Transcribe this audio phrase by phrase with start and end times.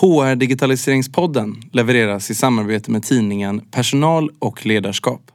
[0.00, 5.31] HR Digitaliseringspodden levereras i samarbete med tidningen Personal och ledarskap.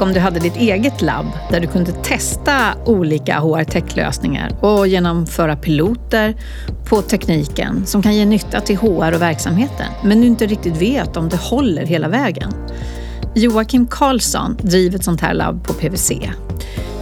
[0.00, 5.56] Tänk om du hade ditt eget labb där du kunde testa olika HR-tech-lösningar och genomföra
[5.56, 6.34] piloter
[6.88, 11.16] på tekniken som kan ge nytta till HR och verksamheten, men du inte riktigt vet
[11.16, 12.52] om det håller hela vägen.
[13.34, 16.12] Joakim Karlsson driver ett sånt här labb på PWC.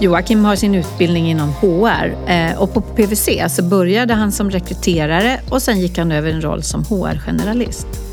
[0.01, 5.41] Joakim har sin utbildning inom HR eh, och på PWC så började han som rekryterare
[5.51, 8.08] och sen gick han över en roll som HR-generalist.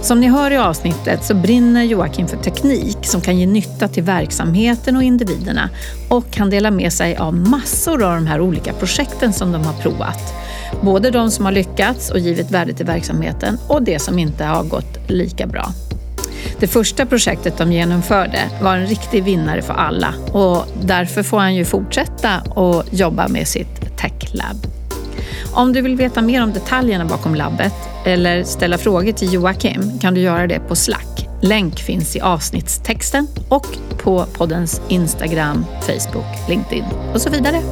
[0.00, 4.02] Som ni hör i avsnittet så brinner Joakim för teknik som kan ge nytta till
[4.02, 5.70] verksamheten och individerna
[6.08, 9.74] och han delar med sig av massor av de här olika projekten som de har
[9.74, 10.34] provat.
[10.82, 14.64] Både de som har lyckats och givit värde till verksamheten och det som inte har
[14.64, 15.72] gått lika bra.
[16.60, 21.54] Det första projektet de genomförde var en riktig vinnare för alla och därför får han
[21.54, 24.81] ju fortsätta att jobba med sitt Tech Lab.
[25.52, 27.74] Om du vill veta mer om detaljerna bakom labbet
[28.04, 31.28] eller ställa frågor till Joakim kan du göra det på Slack.
[31.42, 33.66] Länk finns i avsnittstexten och
[34.02, 37.62] på poddens Instagram, Facebook, LinkedIn och så vidare.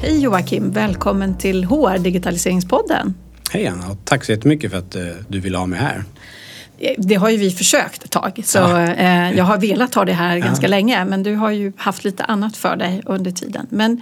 [0.00, 3.14] Hej Joakim, välkommen till HR Digitaliseringspodden.
[3.50, 6.04] Hej Anna och tack så jättemycket för att eh, du vill ha mig här.
[6.98, 8.42] Det har ju vi försökt ett tag.
[8.44, 10.44] Så eh, jag har velat ha det här ja.
[10.44, 13.66] ganska länge men du har ju haft lite annat för dig under tiden.
[13.70, 14.00] Men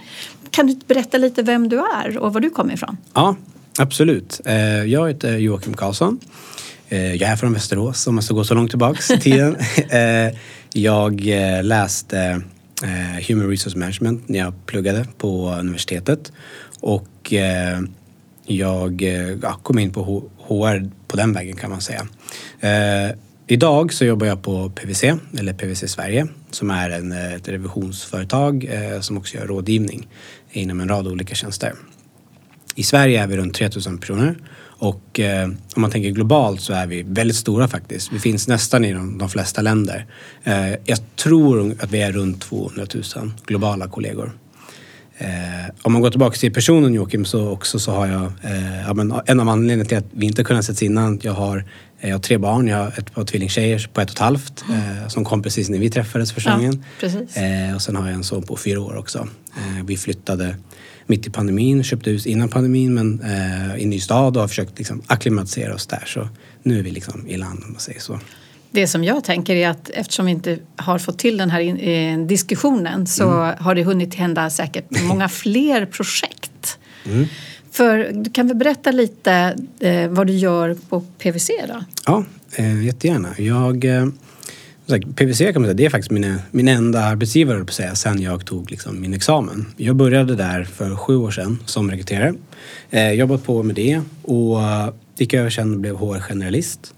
[0.51, 2.97] kan du berätta lite vem du är och var du kommer ifrån?
[3.13, 3.35] Ja,
[3.77, 4.41] absolut.
[4.45, 6.19] Eh, jag heter Joakim Karlsson.
[6.89, 9.55] Eh, jag är från Västerås om man ska gå så långt tillbaks i tiden.
[9.89, 10.37] Eh,
[10.73, 11.21] jag
[11.63, 12.41] läste
[13.27, 16.31] Human Resource Management när jag pluggade på universitetet.
[16.79, 17.33] Och
[18.45, 19.01] jag
[19.41, 22.07] ja, kom in på HR på den vägen kan man säga.
[22.59, 23.15] Eh,
[23.47, 28.65] idag så jobbar jag på PWC, eller PWC Sverige, som är en, eh, ett revisionsföretag
[28.69, 30.07] eh, som också gör rådgivning
[30.51, 31.73] inom en rad olika tjänster.
[32.75, 34.35] I Sverige är vi runt 3000 personer
[34.79, 38.13] och eh, om man tänker globalt så är vi väldigt stora faktiskt.
[38.13, 40.05] Vi finns nästan i de, de flesta länder.
[40.43, 42.85] Eh, jag tror att vi är runt 200
[43.15, 44.31] 000 globala kollegor.
[45.17, 48.93] Eh, om man går tillbaka till personen Joakim så också så har jag, eh, ja,
[48.93, 51.65] men en av anledningarna till att vi inte kunnat ses innan, jag har,
[52.01, 54.81] jag har tre barn, jag har ett par tvillingtjejer på ett och ett halvt mm.
[54.81, 56.83] eh, som kom precis när vi träffades första gången.
[57.01, 57.07] Ja,
[57.41, 59.27] eh, och sen har jag en son på fyra år också.
[59.57, 60.55] Eh, vi flyttade
[61.05, 64.47] mitt i pandemin, köpte hus innan pandemin men eh, i en ny stad och har
[64.47, 66.03] försökt liksom, akklimatisera oss där.
[66.05, 66.27] Så
[66.63, 68.19] nu är vi liksom i land om man säger så.
[68.71, 71.77] Det som jag tänker är att eftersom vi inte har fått till den här in,
[71.77, 73.55] eh, diskussionen så mm.
[73.59, 76.77] har det hunnit hända säkert många fler projekt.
[77.05, 77.27] Mm.
[77.77, 81.83] För du kan väl berätta lite eh, vad du gör på PWC då?
[82.05, 82.23] Ja,
[82.55, 83.29] eh, jättegärna.
[83.37, 84.07] Jag, eh,
[85.15, 88.45] PWC kan man säga, det är faktiskt min, min enda arbetsgivare på säga, sen jag
[88.45, 89.65] tog liksom min examen.
[89.77, 92.33] Jag började där för sju år sedan som rekryterare.
[92.89, 96.93] Eh, jobbat på med det och eh, gick över sen och blev HR-generalist.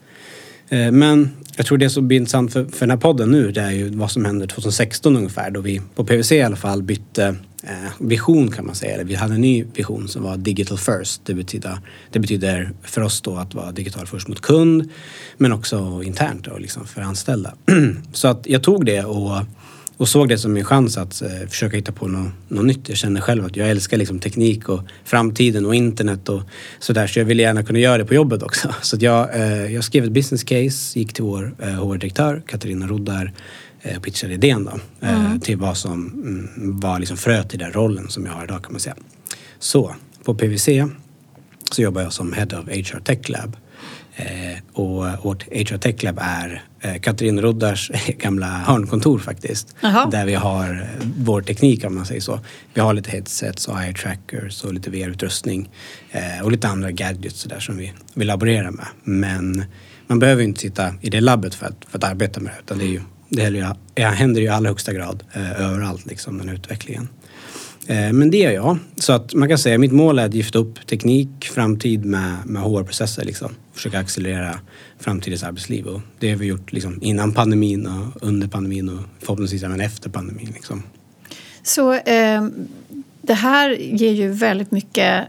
[0.69, 3.61] Eh, men jag tror det som blir intressant för, för den här podden nu det
[3.61, 7.25] är ju vad som hände 2016 ungefär då vi på PWC i alla fall bytte
[7.25, 7.33] eh,
[7.63, 9.03] Eh, vision kan man säga.
[9.03, 11.21] Vi hade en ny vision som var digital first.
[11.25, 11.79] Det betyder,
[12.11, 14.89] det betyder för oss då att vara digital först mot kund
[15.37, 17.53] men också internt och liksom för anställda.
[18.13, 19.45] Så att jag tog det och
[19.99, 22.89] och såg det som min chans att eh, försöka hitta på något, något nytt.
[22.89, 26.41] Jag känner själv att jag älskar liksom teknik och framtiden och internet och
[26.79, 27.07] sådär.
[27.07, 28.75] Så jag ville gärna kunna göra det på jobbet också.
[28.81, 33.33] Så jag, eh, jag skrev ett business case, gick till vår eh, HR-direktör Katarina Roddar
[33.81, 34.79] eh, pitchade idén då.
[35.07, 35.39] Eh, mm.
[35.39, 38.71] Till vad som mm, var liksom fröet i den rollen som jag har idag kan
[38.71, 38.95] man säga.
[39.59, 40.67] Så på PWC
[41.71, 43.57] så jobbar jag som Head of HR Tech Lab.
[44.15, 49.75] Eh, och vårt HR Tech Lab är eh, Katrin Roddars gamla hörnkontor faktiskt.
[49.83, 50.09] Aha.
[50.11, 52.39] Där vi har eh, vår teknik om man säger så.
[52.73, 55.69] Vi har lite headsets och eye trackers och lite VR-utrustning.
[56.43, 58.87] och lite andra gadgets där som vi, vi laborerar med.
[59.03, 59.63] Men
[60.07, 62.59] man behöver inte sitta i det labbet för att, för att arbeta med det.
[62.59, 66.49] Utan det, är ju, det händer ju i allra högsta grad eh, överallt liksom den
[66.49, 67.07] utvecklingen.
[67.87, 68.77] Eh, men det gör jag.
[68.95, 72.35] Så att man kan säga att mitt mål är att gifta upp teknik, framtid med,
[72.45, 73.25] med HR-processer.
[73.25, 73.51] Liksom.
[73.73, 74.59] Försöka accelerera
[74.99, 75.87] framtidens arbetsliv.
[75.87, 80.09] Och det har vi gjort liksom, innan pandemin och under pandemin och förhoppningsvis även efter
[80.09, 80.51] pandemin.
[80.53, 80.83] Liksom.
[81.63, 82.47] Så eh,
[83.21, 85.27] det här ger ju väldigt mycket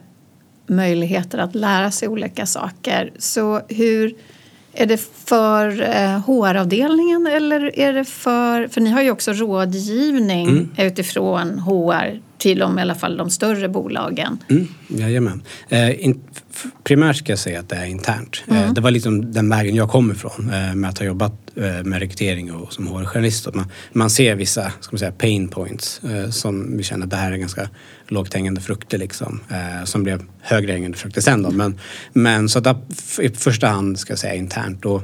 [0.67, 3.13] möjligheter att lära sig olika saker.
[3.19, 4.15] Så hur
[4.73, 8.69] är det för eh, HR-avdelningen eller är det för...
[8.69, 10.69] För ni har ju också rådgivning Mm.
[10.79, 14.39] utifrån HR till de, i alla fall de större bolagen.
[14.51, 15.43] Mm, jajamän.
[15.69, 16.21] Eh, in,
[16.85, 18.45] primärt ska jag säga att det är internt.
[18.49, 21.83] Eh, det var liksom den vägen jag kom ifrån eh, med att ha jobbat eh,
[21.85, 23.55] med rekrytering och som HR-journalist.
[23.55, 26.01] Man, man ser vissa ska man säga, pain points
[26.31, 27.69] som vi känner att det här är ganska
[28.09, 29.41] lågt hängande frukter liksom.
[29.85, 31.51] Som blev högre hängande frukter sen då.
[31.51, 31.79] Men,
[32.13, 32.77] men så att
[33.21, 34.85] i första hand ska jag säga internt.
[34.85, 35.03] Och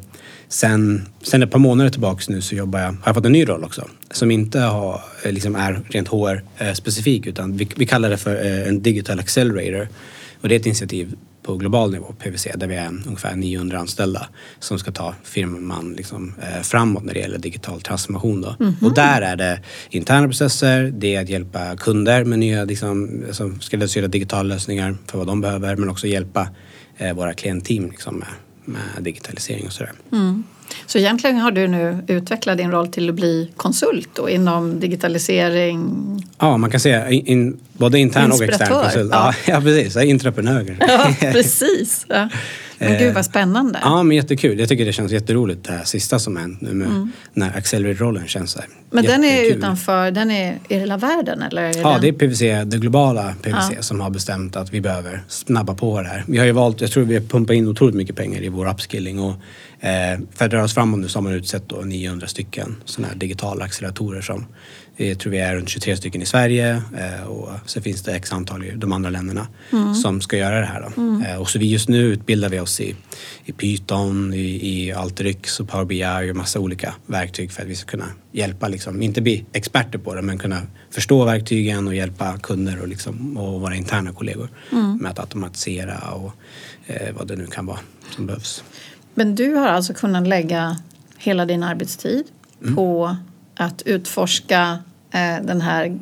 [0.49, 3.49] sen, sen ett par månader tillbaks nu så jobbar jag, har jag fått en ny
[3.49, 3.89] roll också.
[4.11, 8.37] Som inte har, liksom är rent HR-specifik utan vi, vi kallar det för
[8.69, 9.89] en digital accelerator.
[10.41, 11.15] Och det är ett initiativ
[11.47, 14.29] på global nivå, PWC, där vi är ungefär 900 anställda
[14.59, 18.41] som ska ta firman liksom, eh, framåt när det gäller digital transformation.
[18.41, 18.57] Då.
[18.83, 19.61] Och där är det
[19.91, 25.19] interna processer, det är att hjälpa kunder med nya liksom, som skräddarsydda digitala lösningar för
[25.19, 26.49] vad de behöver men också hjälpa
[26.97, 28.29] eh, våra klientteam liksom, med,
[28.65, 29.93] med digitalisering och sådär.
[30.87, 35.91] Så egentligen har du nu utvecklat din roll till att bli konsult då, inom digitalisering.
[36.39, 39.11] Ja, man kan säga in, både intern och extern konsult.
[39.13, 39.35] ja.
[39.47, 39.95] Ja, ja, precis.
[39.95, 40.77] Jag är entreprenör.
[40.81, 42.07] Ja, precis.
[42.09, 42.29] Ja.
[42.79, 43.79] Men gud vad spännande.
[43.83, 44.59] Ja, men jättekul.
[44.59, 48.51] Jag tycker det känns jätteroligt det här sista som hänt nu med när Accelerate-rollen känns
[48.53, 48.67] så här.
[48.67, 48.79] Mm.
[48.91, 49.59] Men den är jättekul.
[49.59, 51.63] utanför, den är i hela världen eller?
[51.63, 52.01] Är Ja, den...
[52.01, 52.41] det är PVC,
[52.71, 56.25] det globala PVC som har bestämt att vi behöver snabba på det här.
[56.27, 58.71] Vi har ju valt, jag tror vi har pumpat in otroligt mycket pengar i vår
[58.71, 59.35] upskilling och
[59.81, 63.09] eh, för att röra oss framåt nu så har man utsett då 900 stycken sådana
[63.13, 64.47] här digitala acceleratorer som
[64.97, 68.33] jag tror vi är runt 23 stycken i Sverige eh, och så finns det x
[68.33, 69.47] antal i de andra länderna
[70.03, 70.81] som ska göra det här.
[70.81, 71.25] Då.
[71.27, 72.95] Eh, och så vi just nu utbildar vi oss i,
[73.45, 77.77] i Python, i, i Alteryx och Power BI och massa olika verktyg för att vi
[77.77, 82.39] ska kunna hjälpa, liksom, inte bli experter på det men kunna förstå verktygen och hjälpa
[82.39, 84.49] kunder och, liksom, och våra interna kollegor
[85.01, 86.33] med att automatisera och
[86.87, 87.81] eh, vad det nu kan vara
[88.11, 88.65] som behövs.
[89.19, 90.77] Men du har alltså kunnat lägga
[91.19, 92.25] hela din arbetstid
[92.63, 92.77] Mm.
[92.77, 93.17] på
[93.57, 94.79] att utforska
[95.11, 95.99] eh, den här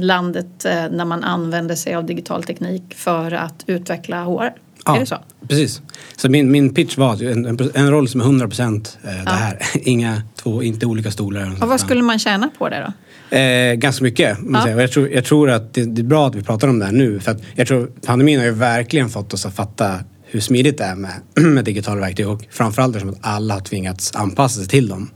[0.00, 4.52] landet eh, när man använder sig av digital teknik för att utveckla HR.
[4.86, 5.16] Är det så?
[5.48, 5.80] Precis.
[6.16, 9.30] Så min, min pitch var en, en, en roll som är 100 procent eh, det
[9.30, 9.58] här.
[9.74, 11.56] Inga två, inte olika stolar.
[11.62, 12.86] Och vad skulle man tjäna på det
[13.30, 13.36] då?
[13.36, 14.38] Eh, ganska mycket.
[14.52, 14.70] Ja.
[14.70, 16.92] Jag, tror, jag tror att det, det är bra att vi pratar om det här
[16.92, 17.20] nu.
[17.20, 19.98] För att jag tror pandemin har ju verkligen fått oss att fatta
[20.32, 21.12] hur smidigt det är med,
[21.54, 25.10] med digitala verktyg och framförallt eftersom att alla har tvingats anpassa sig till dem.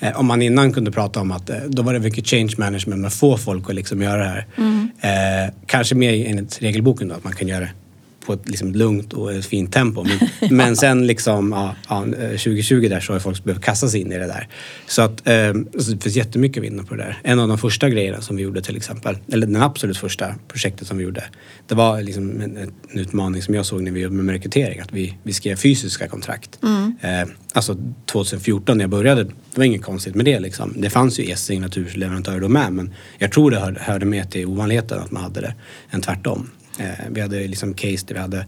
[0.00, 3.00] Eh, om man innan kunde prata om att eh, då var det mycket change management
[3.00, 4.46] med få folk att liksom göra det här.
[5.46, 7.70] Eh, kanske mer enligt regelboken då, att man kan göra det
[8.26, 10.04] på ett liksom lugnt och ett fint tempo.
[10.04, 10.18] Men,
[10.56, 14.12] men sen liksom ja, ja, eh, 2020 där så har folk behövt kasta sig in
[14.12, 14.48] i det där.
[14.86, 17.20] Så att eh, så det finns jättemycket att vinna på det där.
[17.22, 20.88] En av de första grejerna som vi gjorde till exempel, eller den absolut första projektet
[20.88, 21.24] som vi gjorde.
[21.68, 24.80] Det var liksom en, en utmaning som jag såg när vi jobbade med rekrytering.
[24.80, 26.58] Att vi, vi skrev fysiska kontrakt.
[27.00, 27.76] Eh, alltså
[28.06, 30.74] 2014 när jag började, det var inget konstigt med det liksom.
[30.76, 34.98] Det fanns ju e-signatursleverantörer då med men jag tror det hörde, hörde med till ovanligheten
[34.98, 35.54] att man hade det
[35.90, 36.50] än tvärtom.
[36.78, 38.46] Eh, vi hade liksom case där vi hade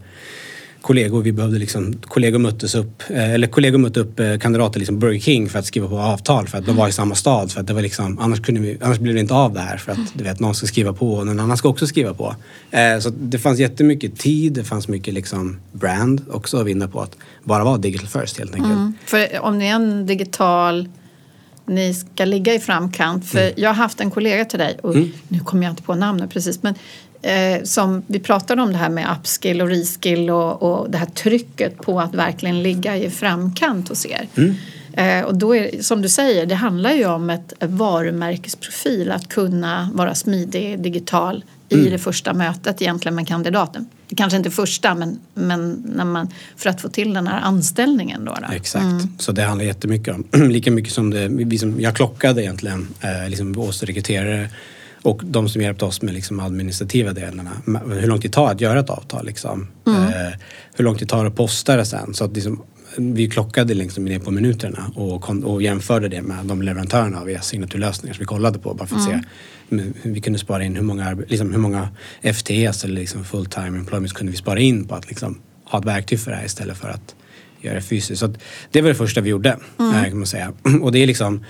[0.81, 4.99] kollegor, vi behövde liksom, kollegor möttes upp, eh, eller kollegor mötte upp eh, kandidater liksom
[4.99, 7.51] Burger King för att skriva på avtal för att de var i samma stad.
[7.51, 9.77] För att det var liksom, annars, kunde vi, annars blev det inte av det här
[9.77, 12.35] för att du vet, någon ska skriva på och någon annan ska också skriva på.
[13.01, 17.17] Så det fanns jättemycket tid, det fanns mycket liksom brand också att vinna på att
[17.43, 18.73] bara vara digital first helt enkelt.
[18.73, 18.93] Mm.
[19.05, 20.89] För om ni är en digital
[21.67, 23.27] ni ska ligga i framkant.
[23.27, 23.53] För Mm.
[23.57, 24.95] jag har haft en kollega till dig, och
[25.27, 26.75] nu kommer jag inte på namnet precis, men
[27.25, 31.05] eh, som vi pratade om det här med upskill och reskill och, och det här
[31.05, 34.27] trycket på att verkligen ligga i framkant hos er.
[34.35, 34.55] Mm.
[34.93, 39.89] Eh, och då är som du säger, det handlar ju om ett varumärkesprofil, att kunna
[39.93, 41.91] vara smidig, digital i Mm.
[41.91, 43.85] det första mötet egentligen med kandidaten.
[44.07, 48.25] Det kanske inte första, men, men när man, för att få till den här anställningen.
[48.25, 48.53] Då, då.
[48.53, 49.05] Exakt.
[49.17, 53.29] Så det handlar jättemycket om, lika mycket som det, vi som, jag klockade egentligen, eh,
[53.29, 54.49] liksom oss rekryterare
[55.05, 57.51] och de som hjälpte oss med liksom administrativa delarna.
[57.89, 59.67] Hur lång tid tar det att göra ett avtal liksom?
[59.87, 60.39] Eh,
[60.75, 62.13] hur lång tid tar det att posta det sen?
[62.13, 62.63] Så att liksom,
[62.97, 67.29] vi klockade liksom ner på minuterna och, kon- och jämförde det med de leverantörerna av
[67.29, 69.19] e-signaturlösningar som vi kollade på bara för att se
[69.69, 71.89] men vi kunde spara in hur många, liksom, hur många
[72.33, 75.85] FTEs eller liksom full time employments kunde vi spara in på att liksom, ha ett
[75.85, 77.15] verktyg för det här istället för att
[77.61, 78.19] göra det fysiskt.
[78.19, 78.33] Så
[78.71, 80.53] det var det första vi gjorde eh, kan man säga.
[80.81, 81.43] Och det är liksom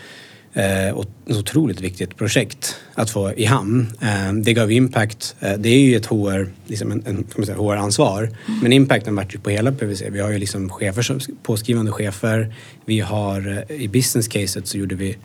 [0.55, 3.87] eh, ett otroligt viktigt projekt att få i hamn.
[4.01, 5.35] Eh, det gav impact.
[5.39, 8.29] Eh, det är ju ett HR, liksom en, en, säga, HR-ansvar.
[8.61, 10.09] Men impacten vart ju på hela PWC.
[10.09, 12.55] Vi har ju liksom chefer, påskrivande chefer.
[12.85, 15.17] Vi har i business caset så gjorde vi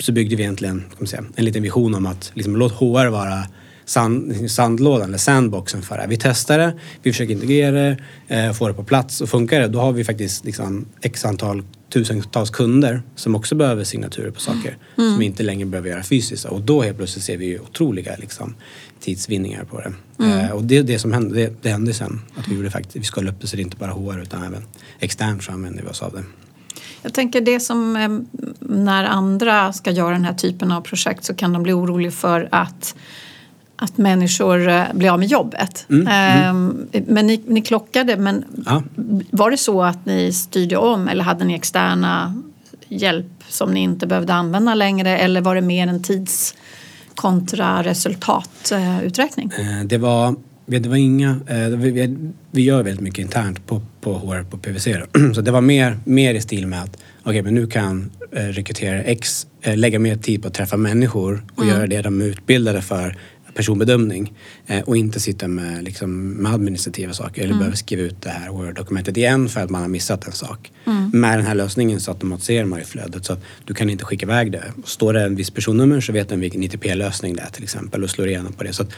[0.00, 3.44] så byggde vi egentligen säga, en liten vision om att liksom, låt HR vara
[3.84, 6.06] sand, sandlådan eller sandboxen för det.
[6.08, 7.96] Vi testar det, vi försöker integrera det,
[8.28, 11.62] eh, få det på plats och funkar det då har vi faktiskt liksom x antal
[11.94, 15.10] tusentals kunder som också behöver signaturer på saker Mm.
[15.10, 16.44] som vi inte längre behöver göra fysiskt.
[16.44, 18.54] Och då helt plötsligt ser vi ju otroliga liksom,
[19.00, 19.92] tidsvinningar på det.
[20.24, 20.38] Mm.
[20.38, 22.20] Eh, och det är det som hände, det, det hände sen.
[22.36, 24.42] Att vi gjorde faktiskt, vi skalade upp det så det är inte bara HR utan
[24.42, 24.62] även
[24.98, 26.22] externt så använder vi oss av det.
[27.02, 28.08] Jag tänker det som eh,
[28.60, 32.48] när andra ska göra den här typen av projekt så kan de bli oroliga för
[32.52, 32.94] att
[33.84, 35.86] att människor eh, blir av med jobbet.
[36.08, 38.82] Ehm, Men ni, ni klockade, men Ja.
[39.30, 42.34] var det så att ni styrde om eller hade ni externa
[42.88, 46.54] hjälp som ni inte behövde använda längre eller var det mer en tids
[47.14, 49.50] kontra resultatuträkning?
[49.58, 50.34] Eh, Det var,
[50.66, 52.16] det var inga, eh, vi,
[52.50, 54.84] vi, gör väldigt mycket internt på, på HR på PVC.
[55.12, 55.34] då.
[55.34, 59.02] Så det var mer, mer i stil med att okej men nu kan eh, rekryterare
[59.02, 62.82] X eh, lägga mer tid på att träffa människor och göra det de är utbildade
[62.82, 63.16] för
[63.54, 64.32] personbedömning
[64.66, 68.50] eh, och inte sitta med, liksom, med administrativa saker eller behöver skriva ut det här
[68.50, 70.72] Word-dokumentet igen för att man har missat en sak.
[71.12, 74.26] Med den här lösningen så automatiserar man ju flödet så att du kan inte skicka
[74.26, 74.64] iväg det.
[74.84, 78.10] Står det en viss personnummer så vet den vilken ITP-lösning det är till exempel och
[78.10, 78.72] slår igenom på det.
[78.72, 78.92] Så att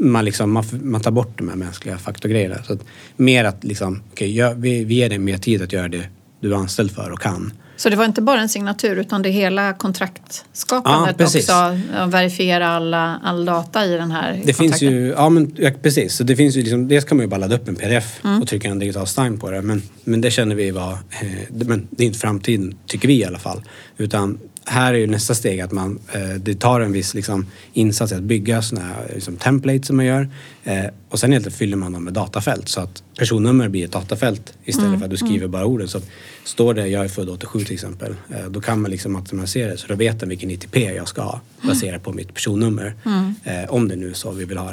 [0.00, 2.62] man, liksom, man, man tar bort de här mänskliga faktorgrejerna.
[2.62, 2.84] Så att
[3.16, 6.04] mer att liksom, okej, gör- vi, vi ger dig mer tid att göra det
[6.42, 7.52] du är anställd för och kan.
[7.76, 11.52] Så det var inte bara en signatur utan det hela kontraktskapandet Ja, också.
[11.52, 16.14] att Verifiera alla, all data i den här Det finns ju, ja men ja, precis.
[16.16, 18.42] Så det finns ju liksom, dels kan man ju bara ladda upp en pdf Mm.
[18.42, 19.62] och trycka en digital sign på det.
[19.62, 23.24] Men, men det känner vi var, eh, men det är inte framtiden, tycker vi i
[23.24, 23.62] alla fall.
[23.96, 28.12] Utan här är ju nästa steg att man, eh, det tar en viss liksom, insats
[28.12, 30.28] att bygga sådana här liksom, templates som man gör.
[30.64, 34.52] Eh, och sen egentligen fyller man dem med datafält så att personnummer blir ett datafält
[34.64, 35.88] istället Mm, för att du skriver bara orden.
[35.88, 36.00] Så
[36.44, 39.76] står det jag är född 87 till exempel, eh, då kan man liksom automatisera det
[39.76, 42.94] så då vet den vilken ITP jag ska ha baserat på mitt personnummer.
[43.04, 43.34] Mm.
[43.68, 44.72] Om det nu är så vi vill ha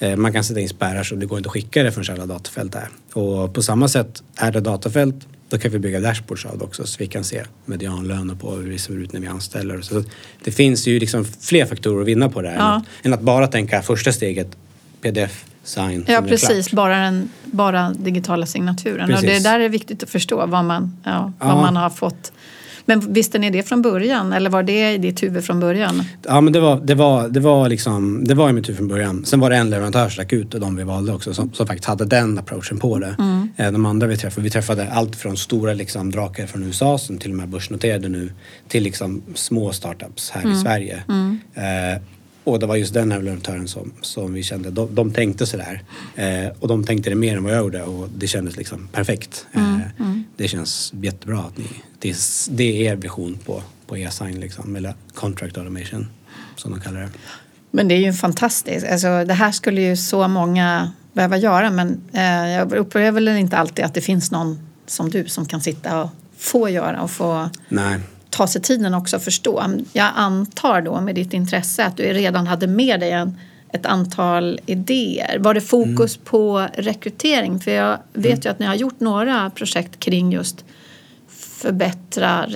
[0.00, 0.16] det.
[0.16, 2.74] Man kan sätta in spärrar så det går inte att skicka det förrän alla datafält
[2.74, 2.88] är.
[3.12, 6.86] Och på samma sätt, är det datafält då kan vi bygga dashboards av det också
[6.86, 9.80] så vi kan se medianlöner på hur det ser ut när vi anställer.
[9.80, 10.02] Så
[10.44, 12.74] det finns ju liksom fler faktorer att vinna på det här än, Ja.
[12.76, 14.56] att, än att bara tänka första steget
[15.02, 19.14] pdf, sign, Ja precis, bara den bara digitala signaturen.
[19.14, 19.44] Och det Precis.
[19.44, 21.60] där är viktigt att förstå vad man, ja, vad Ja.
[21.60, 22.32] man har fått.
[22.86, 26.02] Men visste ni det från början eller var det i ditt huvud från början?
[26.22, 28.88] Ja men det var, det var, det var liksom, det var i mitt huvud från
[28.88, 29.24] början.
[29.24, 31.66] Sen var det en leverantör som stack ut och de vi valde också som, som
[31.66, 33.06] faktiskt hade den approachen på det.
[33.18, 37.18] Eh, De andra vi träffade, vi träffade allt från stora liksom drakar från USA som
[37.18, 38.32] till och med börsnoterade nu
[38.68, 41.02] till liksom små startups här i Sverige.
[41.54, 42.02] Eh,
[42.44, 45.82] och det var just den här leverantören som, som vi kände, de, de tänkte sådär.
[46.16, 49.46] Eh, och de tänkte det mer än vad jag gjorde och det kändes liksom perfekt.
[49.52, 49.60] Eh,
[50.36, 51.64] Det känns jättebra att ni,
[51.98, 52.16] det, är,
[52.50, 56.06] det är er vision på, på e-sign liksom, eller contract automation
[56.56, 57.08] som de kallar det.
[57.70, 58.86] Men det är ju fantastiskt.
[58.86, 63.56] Alltså, det här skulle ju så många behöva göra men eh, jag upplever väl inte
[63.56, 67.50] alltid att det finns någon som du som kan sitta och få göra och få
[67.68, 67.98] Nej.
[68.30, 69.64] ta sig tiden också att förstå.
[69.92, 73.38] Jag antar då med ditt intresse att du redan hade med dig en,
[73.72, 75.38] ett antal idéer.
[75.38, 77.60] Var det fokus på rekrytering?
[77.60, 80.64] För jag vet ju att ni har gjort några projekt kring just
[81.64, 82.46] förbättra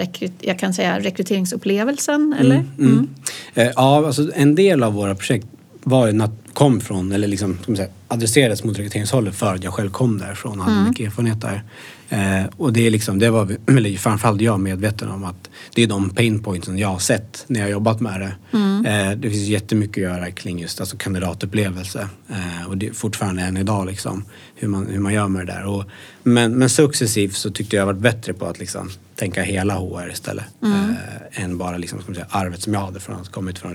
[0.40, 2.64] jag kan säga rekryteringsupplevelsen, eller?
[2.78, 3.08] Mm.
[3.54, 5.46] Eh, Ja, alltså en del av våra projekt
[5.82, 9.90] var kom från, eller liksom, ska man säga, adresserades mot rekryteringshållet för att jag själv
[9.90, 11.62] kom därifrån och hade mycket erfarenhet där.
[12.08, 15.86] Eh, och det är liksom, det var, eller framförallt jag medveten om att det är
[15.86, 18.58] de pain pointsen jag har sett när jag har jobbat med det.
[18.88, 22.08] Eh, det finns jättemycket att göra kring just alltså kandidatupplevelse.
[22.28, 24.24] Eh, och det är fortfarande än idag liksom,
[24.54, 25.66] hur man, hur man gör med det där.
[25.66, 25.84] Och,
[26.22, 30.44] men, men successivt så tyckte jag varit bättre på att liksom, tänka hela HR istället.
[30.62, 33.74] Eh, än bara liksom, ska säga, arvet som jag hade från att kommit från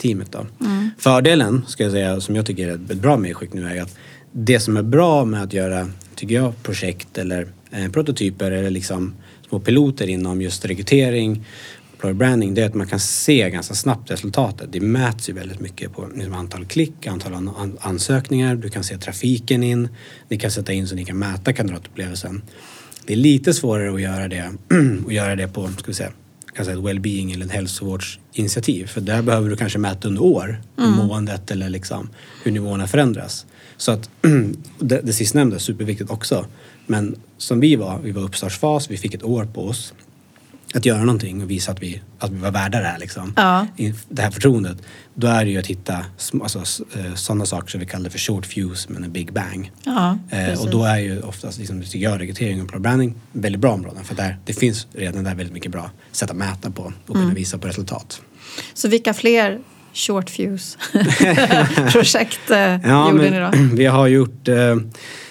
[0.00, 0.32] rekryteringsteamet.
[0.32, 0.46] Då.
[0.98, 3.96] Fördelen, ska jag säga, som jag tycker är ett bra medskick nu är att
[4.32, 9.14] det som är bra med att göra, tycker jag, projekt eller eh, prototyper eller liksom
[9.48, 11.44] små piloter inom just rekrytering
[11.92, 14.72] employer branding, det är att man kan se ganska snabbt resultatet.
[14.72, 18.84] Det mäts ju väldigt mycket på liksom antal klick, antal an- an- ansökningar, du kan
[18.84, 19.88] se trafiken in,
[20.28, 22.42] ni kan sätta in så ni kan mäta kandidatupplevelsen.
[23.06, 24.52] Det är lite svårare att göra det,
[25.06, 26.12] att göra det på, ska vi säga,
[26.54, 28.86] kan säga ett well-being eller ett hälsovårdsinitiativ.
[28.86, 32.08] För där behöver du kanske mäta under år, hur måendet eller liksom
[32.42, 33.46] hur nivåerna förändras.
[33.76, 34.10] Så att
[34.78, 36.46] det, det sistnämnda är superviktigt också.
[36.86, 39.94] Men som vi var, vi var uppstartsfas, vi fick ett år på oss
[40.74, 43.32] att göra någonting och visa att vi, att vi var värda det här liksom.
[43.36, 43.66] Ja.
[43.76, 44.76] I Det här förtroendet.
[45.14, 46.04] Då är det ju att hitta
[46.42, 46.64] alltså,
[47.14, 49.72] sådana saker som vi kallar för short fuse men en big bang.
[49.84, 53.72] Ja, Eh, och då är ju oftast, liksom, tycker jag, rekrytering och branding väldigt bra
[53.72, 54.04] områden.
[54.04, 57.22] För där, det finns redan där väldigt mycket bra sätt att mäta på och Mm.
[57.22, 58.20] kunna visa på resultat.
[58.74, 59.58] Så vilka fler
[59.94, 60.78] short fuse
[61.92, 63.50] projekt eh, Ja, gjorde ni då?
[63.76, 64.54] vi har gjort, eh,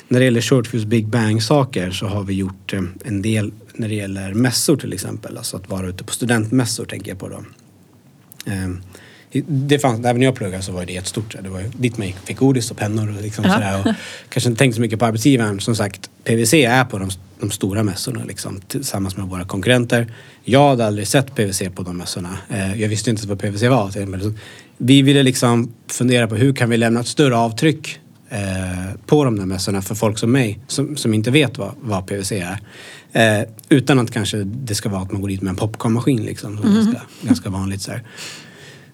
[0.07, 3.51] när det gäller short fuse big bang saker så har vi gjort eh, en del
[3.79, 5.37] när det gäller mässor till exempel.
[5.37, 7.43] Alltså att vara ute på studentmässor tänker jag på då.
[8.45, 8.69] Eh,
[9.47, 11.35] det fanns, även när jag pluggade så var det jättestort.
[11.43, 13.53] Det var dit man fick godis och pennor och liksom Ja.
[13.53, 13.79] sådär.
[13.79, 13.95] Och
[14.29, 15.59] kanske inte tänkte så mycket på arbetsgivaren.
[15.59, 17.09] Som sagt, PVC är på de,
[17.39, 20.13] de stora mässorna liksom, tillsammans med våra konkurrenter.
[20.43, 22.37] Jag hade aldrig sett PVC på de mässorna.
[22.49, 23.91] Eh, jag visste inte vad PVC var.
[24.77, 29.35] Vi ville liksom fundera på hur kan vi lämna ett större avtryck eh, på de
[29.35, 32.59] där mässorna för folk som mig som, som inte vet vad, vad PVC är.
[33.11, 36.57] Eh, utan att kanske det ska vara att man går dit med en popcornmaskin liksom.
[36.57, 38.03] Som är ganska, ganska vanligt så här.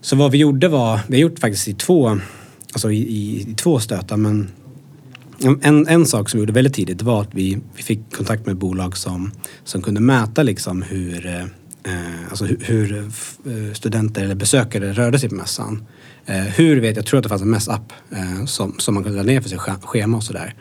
[0.01, 2.19] Så vad vi gjorde var, vi har gjort faktiskt i två,
[2.73, 4.51] alltså i, i, i två stötar men
[5.61, 8.57] en, en sak som vi gjorde väldigt tidigt var att vi, vi fick kontakt med
[8.57, 9.31] bolag som,
[9.63, 11.45] som kunde mäta liksom hur, eh,
[11.85, 12.99] Eh, alltså hur, eh,
[13.53, 15.85] eh, studenter eller besökare rörde sig på mässan.
[16.55, 17.93] Hur vet jag, tror att det fanns en mässapp
[18.47, 20.55] som, som man kunde ladda ner för sitt schema och sådär.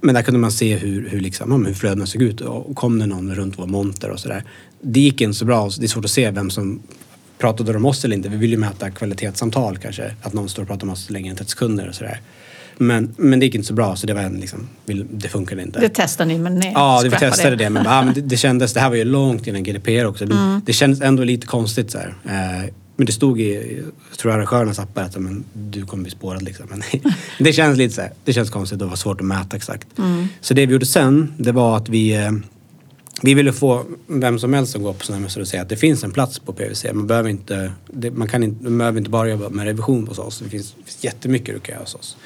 [0.00, 3.06] Men där kunde man se hur, hur, liksom, hur flödena såg ut och kom det
[3.06, 4.44] någon runt vår monter och sådär.
[4.80, 6.82] Det gick inte så bra, det är svårt att se vem som
[7.38, 8.28] pratade om oss eller inte.
[8.28, 10.14] Vi vill ju mäta kvalitetssamtal kanske.
[10.22, 12.20] Att någon står och pratar om oss längre än 30 sekunder och sådär.
[12.78, 14.68] Men, men det gick inte så bra så det var en liksom,
[15.10, 15.80] det funkade inte.
[15.80, 17.70] Det testade ni men ni Ja, det, vi testade det.
[17.70, 20.26] Men, ja, men det, det kändes, det här var ju långt innan GDPR också.
[20.26, 20.60] Det, Mm.
[20.66, 22.14] det kändes ändå lite konstigt så här.
[22.24, 26.42] Eh, men det stod i, jag tror arrangörernas appar att men, du kommer bli spårad
[26.42, 26.66] liksom.
[26.70, 26.82] Men
[27.38, 29.98] det känns lite så här, det känns konstigt och var svårt att mäta exakt.
[29.98, 30.28] Mm.
[30.40, 32.30] Så det vi gjorde sen, det var att vi eh,
[33.22, 35.68] vi ville få vem som helst som går på sådana här mässor att säga att
[35.68, 36.84] det finns en plats på PVC.
[36.92, 40.18] Man behöver inte, det, man kan inte, man behöver inte bara jobba med revision hos
[40.18, 40.38] oss.
[40.38, 42.16] Det finns, det finns jättemycket du kan göra hos oss.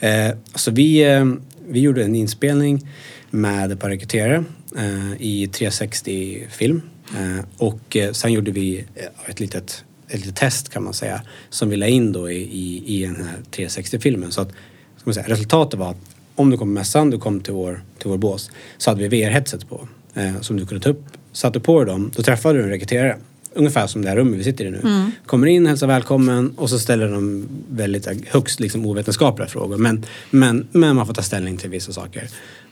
[0.00, 1.24] Eh, så vi, eh,
[1.68, 2.88] vi gjorde en inspelning
[3.30, 4.44] med ett par rekryterare
[4.76, 6.82] eh, i 360-film.
[7.16, 11.22] Eh, och eh, sen gjorde vi eh, ett litet, ett litet test kan man säga
[11.50, 14.32] som vi la in då i, i, i den här 360-filmen.
[14.32, 17.40] Så att, ska man säga, resultatet var att om du kom på mässan, du kom
[17.40, 20.90] till vår, till vår bås, så hade vi VR-headset på eh, som du kunde ta
[20.90, 21.04] upp.
[21.32, 23.16] Satte på dig dem, då träffade du en rekryterare.
[23.56, 25.10] Ungefär som det här rummet vi sitter i nu.
[25.26, 29.76] Kommer in, hälsar välkommen och så ställer de väldigt eh, högst liksom, ovetenskapliga frågor.
[29.76, 32.28] Men, men, men man får ta ställning till vissa saker.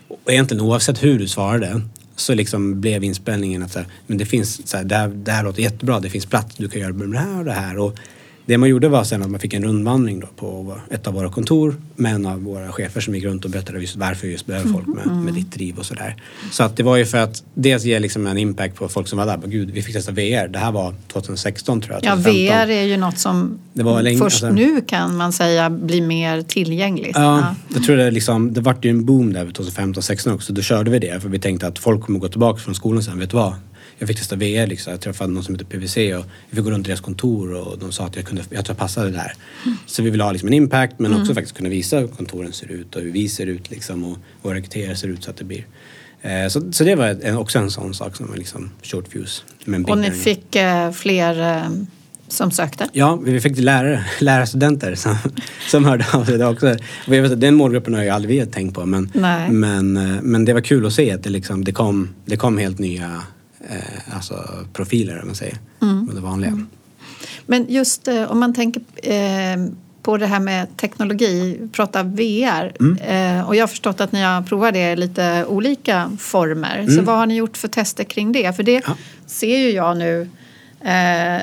[0.09, 1.81] Och egentligen oavsett hur du svarade
[2.17, 5.33] så liksom blev inspelningen att så här, men det finns, så här, det, här, det
[5.33, 7.79] här låter jättebra, det finns plats, du kan göra det här och det här.
[7.79, 7.99] Och
[8.47, 11.29] det man gjorde var sen att man fick en rundvandring då på ett av våra
[11.31, 14.47] kontor med en av våra chefer som gick runt och berättade just varför vi just
[14.47, 16.17] behöver folk med, med ditt driv och sådär.
[16.51, 19.19] Så att det var ju för att dels ge liksom en impact på folk som
[19.19, 19.37] var där.
[19.37, 20.49] Bara, Gud, vi fick testa VR.
[20.49, 22.05] Det här var 2016 tror jag.
[22.05, 22.57] Ja, 2015.
[22.57, 27.17] VR är ju något som länge- först alltså- nu kan man säga blir mer tillgängligt.
[27.17, 30.53] Ja, jag tror det liksom, det vart ju en boom där 2015-16 också.
[30.53, 33.19] Då körde vi det för vi tänkte att folk kommer gå tillbaka från skolan sen.
[33.19, 33.55] Vet du vad?
[34.03, 34.91] Jag fick testa VR liksom.
[34.91, 37.93] Jag träffade någon som heter PVC och jag fick gå runt deras kontor och de
[37.93, 39.35] sa att jag kunde, jag jag passade där.
[39.87, 42.73] Så vi ville ha liksom en impact men också faktiskt kunna visa hur kontoren ser
[42.73, 45.45] ut och hur vi ser ut liksom och våra rekryterare ser ut så att det
[45.45, 45.67] blir.
[46.23, 49.43] Eh, så, så det var en, också en sån sak som var liksom short fuse.
[49.65, 51.71] med en Och ni fick eh, fler eh,
[52.29, 52.89] som sökte?
[52.93, 55.17] Ja, vi fick lärare, lärarstudenter som,
[55.71, 56.39] som hörde av sig.
[56.39, 56.77] Det också.
[57.07, 59.51] Och jag vet, att den målgruppen har ju aldrig vi tänkt på men, Nej.
[59.51, 62.59] men, eh, men det var kul att se att det, liksom, det, kom, det kom
[62.59, 63.23] helt nya
[63.71, 65.59] eh, alltså, profiler om man säger.
[65.83, 66.11] Mm.
[66.15, 66.67] Det vanliga.
[67.47, 69.57] Men just eh, om man tänker eh,
[70.03, 72.73] på det här med teknologi, prata VR.
[72.81, 72.99] Mm.
[73.39, 76.87] Eh, och jag har förstått att ni har provat det i lite olika former.
[76.89, 78.57] Så vad har ni gjort för tester kring det?
[78.57, 78.83] För det Mm.
[78.87, 78.97] Ja.
[79.27, 80.29] ser ju jag nu
[80.81, 81.37] eh,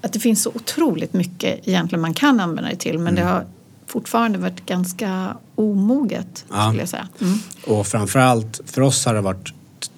[0.00, 2.98] att det finns så otroligt mycket egentligen man kan använda det till.
[2.98, 3.44] Men det har
[3.86, 6.60] fortfarande varit ganska omoget Mm.
[6.60, 6.66] Ja.
[6.68, 7.08] skulle jag säga.
[7.20, 7.38] Mm.
[7.66, 9.52] Och framförallt för oss har det varit,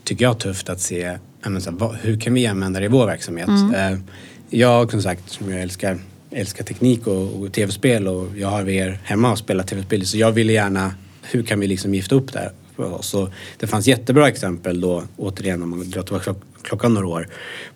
[0.04, 1.18] tycker jag, tufft att se
[1.50, 3.48] men så här, vad, hur kan vi använda det i vår verksamhet.
[3.48, 3.98] Eh,
[4.50, 5.98] jag som sagt, som jag älskar,
[6.30, 10.32] älskar teknik och, och tv-spel och jag har VR hemma och spelar tv-spel så jag
[10.32, 12.50] ville gärna, hur kan vi liksom gifta upp det här?
[12.76, 17.28] Och det fanns jättebra exempel då, återigen om man drar tillbaka klock- klockan några år,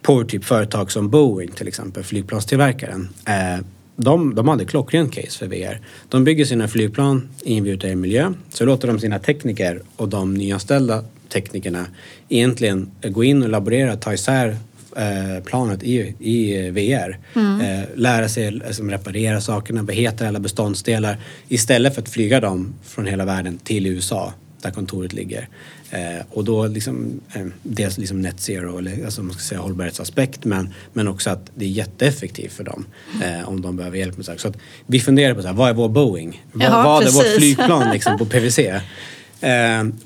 [0.03, 3.09] på typ företag som Boeing till exempel, flygplanstillverkaren.
[3.27, 3.65] Eh,
[3.97, 5.81] de, de hade klockren case för VR.
[6.09, 8.33] De bygger sina flygplan i en virtuell miljö.
[8.51, 11.87] Så låter de sina tekniker och de nyanställda teknikerna
[12.29, 14.57] egentligen gå in och laborera, ta isär
[14.97, 17.19] eh, planet i, i VR.
[17.37, 21.17] Eh, lära sig alltså, reparera sakerna, vad heter alla beståndsdelar
[21.49, 25.49] istället för att flyga dem från hela världen till USA där kontoret ligger.
[25.91, 30.45] Eh, och då liksom, eh, dels liksom net zero, eller alltså man ska säga hållbarhetsaspekt,
[30.45, 32.87] men, men också att det är jätteeffektivt för dem
[33.25, 34.39] eh, om de behöver hjälp med saker.
[34.39, 36.45] Så att vi funderar på så här, vad är vår Boeing?
[36.53, 38.59] Vad, Ja, vad är vårt flygplan liksom, på PVC?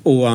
[0.03, 0.29] Och,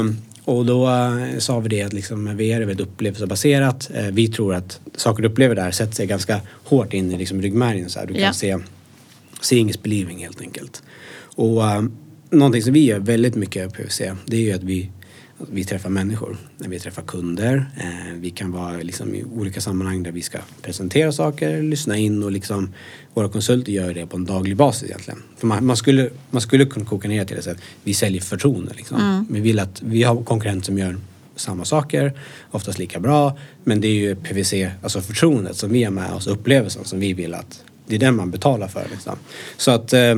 [0.47, 3.89] och då eh, sa vi det att liksom, VR är väldigt upplevelsebaserat.
[3.93, 7.41] Eh, vi tror att saker du upplever där sätter sig ganska hårt in i liksom
[7.41, 7.89] ryggmärgen.
[7.89, 8.05] Så här.
[8.07, 8.33] Du kan Ja.
[8.33, 8.57] se
[9.41, 10.83] Seeing is believing helt enkelt.
[11.35, 11.97] Och um,
[12.29, 14.91] någonting som vi gör väldigt mycket på PWC det är ju att vi,
[15.37, 16.37] vi träffar människor.
[16.57, 17.65] Vi träffar kunder.
[17.77, 22.23] Eh, vi kan vara liksom i olika sammanhang där vi ska presentera saker, lyssna in
[22.23, 22.73] och liksom
[23.13, 25.23] våra konsulter gör det på en daglig basis egentligen.
[25.37, 28.21] För man, man, skulle, man skulle kunna koka ner till det så att vi säljer
[28.21, 28.73] förtroende.
[28.73, 29.27] Liksom.
[29.29, 30.97] Vi vill att vi har konkurrenter som gör
[31.35, 32.13] samma saker,
[32.51, 33.37] oftast lika bra.
[33.63, 37.13] Men det är ju PVC, alltså förtroendet som vi har med oss, upplevelsen som vi
[37.13, 38.87] vill att det är den man betalar för.
[38.91, 39.15] Liksom.
[39.57, 40.15] Så att eh,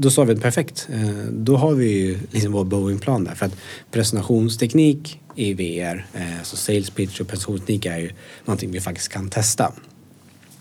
[0.00, 3.34] då sa vi att perfekt, eh, då har vi ju liksom vår Boeing-plan där.
[3.34, 3.56] För att
[3.90, 6.06] presentationsteknik i VR,
[6.38, 8.10] alltså eh, sales pitch och presentationsteknik är ju
[8.44, 9.72] någonting vi faktiskt kan testa.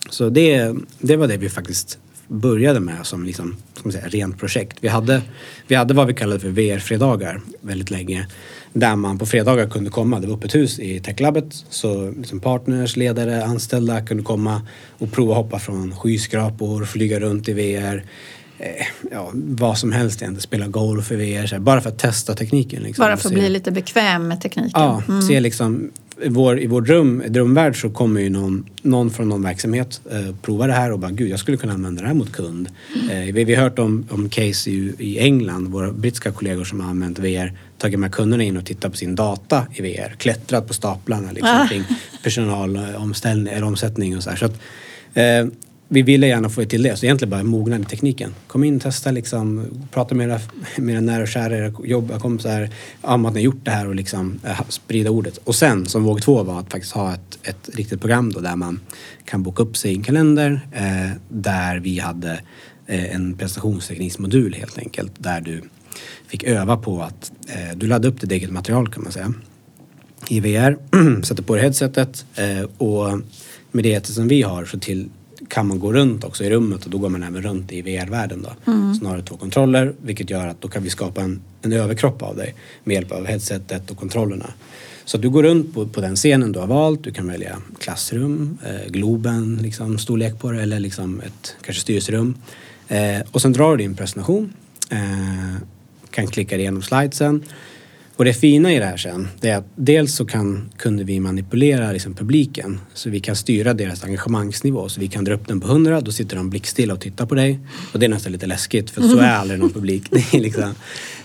[0.09, 4.77] Så det, det var det vi faktiskt började med som liksom, som säga, rent projekt.
[4.81, 5.21] Vi hade,
[5.67, 8.27] vi hade vad vi kallade för VR-fredagar väldigt länge.
[8.73, 11.65] Där man på fredagar kunde komma, det var öppet hus i techlabbet.
[11.69, 14.61] Så liksom partners, ledare, anställda kunde komma
[14.97, 18.03] och prova hoppa från skyskrapor, flyga runt i VR.
[18.59, 21.47] Eh, ja, vad som helst egentligen, spela golf i VR.
[21.51, 22.83] Här, bara för att testa tekniken.
[22.83, 24.71] Liksom, Bara för att bli lite bekväm med tekniken.
[24.73, 25.21] Ja, Mm.
[25.21, 25.89] se liksom
[26.21, 30.35] i vår, i vår dröm, drömvärld så kommer ju någon, någon från någon verksamhet eh,
[30.41, 32.69] prova det här och bara gud jag skulle kunna använda det här mot kund.
[33.11, 36.79] Eh, vi, vi har hört om, om case i, i England, våra brittiska kollegor som
[36.79, 40.67] har använt VR, tagit med kunderna in och tittat på sin data i VR, klättrat
[40.67, 41.67] på staplarna liksom, Ah.
[41.67, 41.83] kring
[42.23, 44.37] personalomställning eller omsättning och så här.
[44.37, 44.59] Så att,
[45.13, 45.45] eh,
[45.89, 48.35] vi ville gärna få till det, så egentligen bara mognad i tekniken.
[48.47, 50.39] Kom in, testa liksom, prata med era,
[50.77, 52.69] med era nära och kära, era jobba kompisar
[53.01, 55.37] om att ni har gjort det här och liksom eh, sprida ordet.
[55.37, 58.55] Och sen som våg två var att faktiskt ha ett, ett riktigt program då där
[58.55, 58.79] man
[59.25, 62.39] kan boka upp sig i en kalender eh, där vi hade
[62.85, 65.61] eh, en prestationsteknikmodul helt enkelt där du
[66.27, 69.33] fick öva på att eh, du laddade upp ditt eget material kan man säga
[70.29, 70.77] i VR,
[71.23, 73.19] sätter på dig headsetet eh, och
[73.71, 75.09] med det headset som vi har så till,
[75.47, 78.41] kan man gå runt också i rummet och då går man även runt i VR-världen
[78.41, 78.73] då.
[78.99, 82.55] Snarare två kontroller vilket gör att då kan vi skapa en, en överkropp av dig
[82.83, 84.53] med hjälp av headsetet och kontrollerna.
[85.05, 88.57] Så du går runt på, på den scenen du har valt, du kan välja klassrum,
[88.65, 92.35] eh, Globen, liksom, storlek på det eller liksom ett kanske styrelserum.
[92.87, 94.53] Eh, och sen drar du din presentation,
[94.89, 95.61] eh,
[96.09, 97.43] kan klicka igenom slidesen
[98.17, 101.19] och det fina i det här sen, det är att dels så kan, kunde vi
[101.19, 102.79] manipulera liksom publiken.
[102.93, 104.89] Så vi kan styra deras engagemangsnivå.
[104.89, 107.35] Så vi kan dra upp den på 100, då sitter de blickstilla och tittar på
[107.35, 107.59] dig.
[107.93, 110.03] Och det är nästan lite läskigt för så är aldrig någon publik.
[110.33, 110.63] Liksom.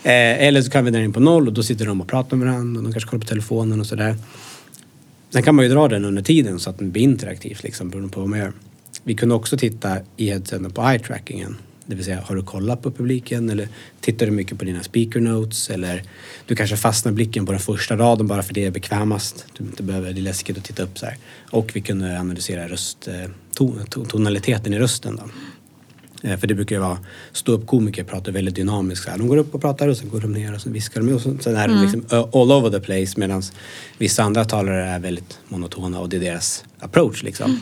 [0.02, 2.36] eh, eller så kan vi dra in på noll och då sitter de och pratar
[2.36, 4.16] med varandra och de kanske kollar på telefonen och sådär.
[5.30, 8.12] Sen kan man ju dra den under tiden så att den blir interaktivt liksom, beroende
[8.12, 8.52] på vad man gör.
[9.02, 11.56] Vi kunde också titta i headseten på eye-trackingen.
[11.86, 13.68] Det vill säga, har du kollat på publiken eller
[14.00, 16.02] tittar du mycket på dina speaker notes eller
[16.46, 19.46] du kanske fastnar blicken på den första raden bara för det är bekvämast.
[19.58, 21.16] Du inte behöver, det är läskigt att titta upp så här.
[21.50, 25.22] Och vi kunde analysera röst, eh, ton, ton, tonaliteten i rösten då.
[26.28, 26.98] Eh, För det brukar ju vara,
[27.32, 29.04] stå upp komiker pratar väldigt dynamiskt.
[29.04, 29.18] Så här.
[29.18, 31.12] De går upp och pratar och sen går de ner och sen viskar de.
[31.12, 33.42] Och så, sen är de liksom uh, all over the place medan
[33.98, 37.60] vissa andra talare är väldigt monotona och det är deras approach liksom.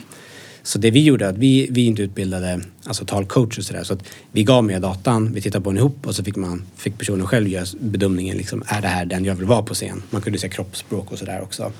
[0.63, 3.83] Så det vi gjorde, att vi, vi inte utbildade alltså talcoacher och sådär.
[3.83, 6.63] Så att vi gav med datan, vi tittade på den ihop och så fick, man,
[6.75, 8.37] fick personen själv göra bedömningen.
[8.37, 10.03] Liksom, är det här den jag vill vara på scen?
[10.09, 11.71] Man kunde se kroppsspråk och sådär också.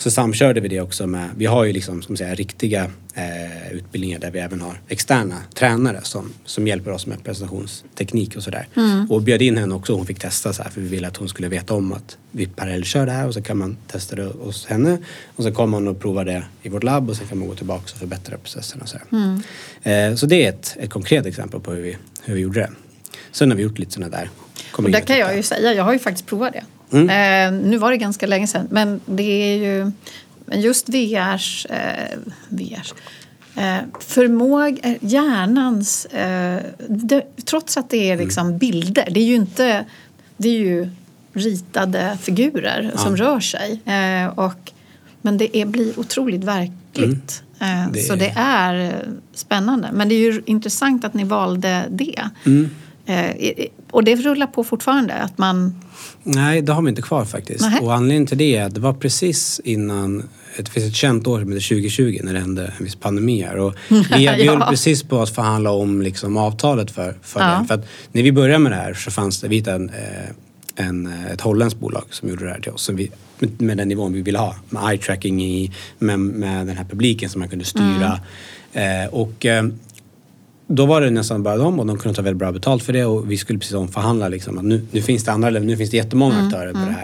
[0.00, 4.18] Så samkörde vi det också med, vi har ju liksom som säga, riktiga eh, utbildningar
[4.18, 8.68] där vi även har externa tränare som, som hjälper oss med presentationsteknik och sådär.
[9.08, 11.28] Och bjöd in henne också, hon fick testa så här för vi ville att hon
[11.28, 14.66] skulle veta om att vi parallellkör det här och så kan man testa det hos
[14.66, 14.98] henne.
[15.36, 17.54] Och så kommer man och provar det i vårt labb och sen kan man gå
[17.54, 20.08] tillbaka och förbättra processen och så här.
[20.10, 22.70] Eh, så det är ett, ett konkret exempel på hur vi, hur vi gjorde det.
[23.32, 24.30] Sen har vi gjort lite sådana där.
[24.72, 26.64] Och där kan jag ju säga, jag har ju faktiskt provat det.
[26.92, 27.08] Mm.
[27.08, 29.92] Eh, nu var det ganska länge sedan, men det är ju
[30.52, 32.94] just VRs, eh, VRs
[33.56, 39.34] eh, förmåga, eh, hjärnans, eh, det, trots att det är liksom bilder, det är ju
[39.34, 39.84] inte,
[40.36, 40.90] det är ju
[41.32, 43.80] ritade figurer som rör sig.
[44.34, 44.72] Och,
[45.22, 47.42] men det är, blir otroligt verkligt.
[47.60, 49.88] Eh, Det Så det är spännande.
[49.92, 52.28] Men det är ju intressant att ni valde det.
[52.46, 52.70] Mm.
[53.90, 55.14] Och det rullar på fortfarande?
[55.14, 55.80] Att man,
[56.22, 57.60] Nej, det har vi inte kvar faktiskt.
[57.60, 57.80] Nähä.
[57.80, 60.22] Och anledningen till det är att det var precis innan,
[60.56, 63.56] det finns ett känt år som heter 2020 när det hände en viss pandemi här.
[63.56, 64.32] Och vi, vi Ja.
[64.52, 67.58] höll precis på att förhandla om liksom avtalet för, för Ja.
[67.60, 67.66] det.
[67.68, 70.86] För att när vi började med det här så fanns det, vi hittade en, eh,
[70.86, 72.82] en, eh, ett holländskt bolag som gjorde det här till oss.
[72.82, 73.10] Som vi,
[73.58, 74.56] med, den nivån vi ville ha.
[74.68, 78.20] Med eye tracking i, med, med den här publiken som man kunde styra.
[78.72, 79.64] Eh, och eh,
[80.72, 83.04] då var det nästan bara de och de kunde ta väldigt bra betalt för det
[83.04, 85.96] och vi skulle precis omförhandla liksom att nu, nu finns det andra, nu finns det
[85.96, 86.96] jättemånga aktörer på det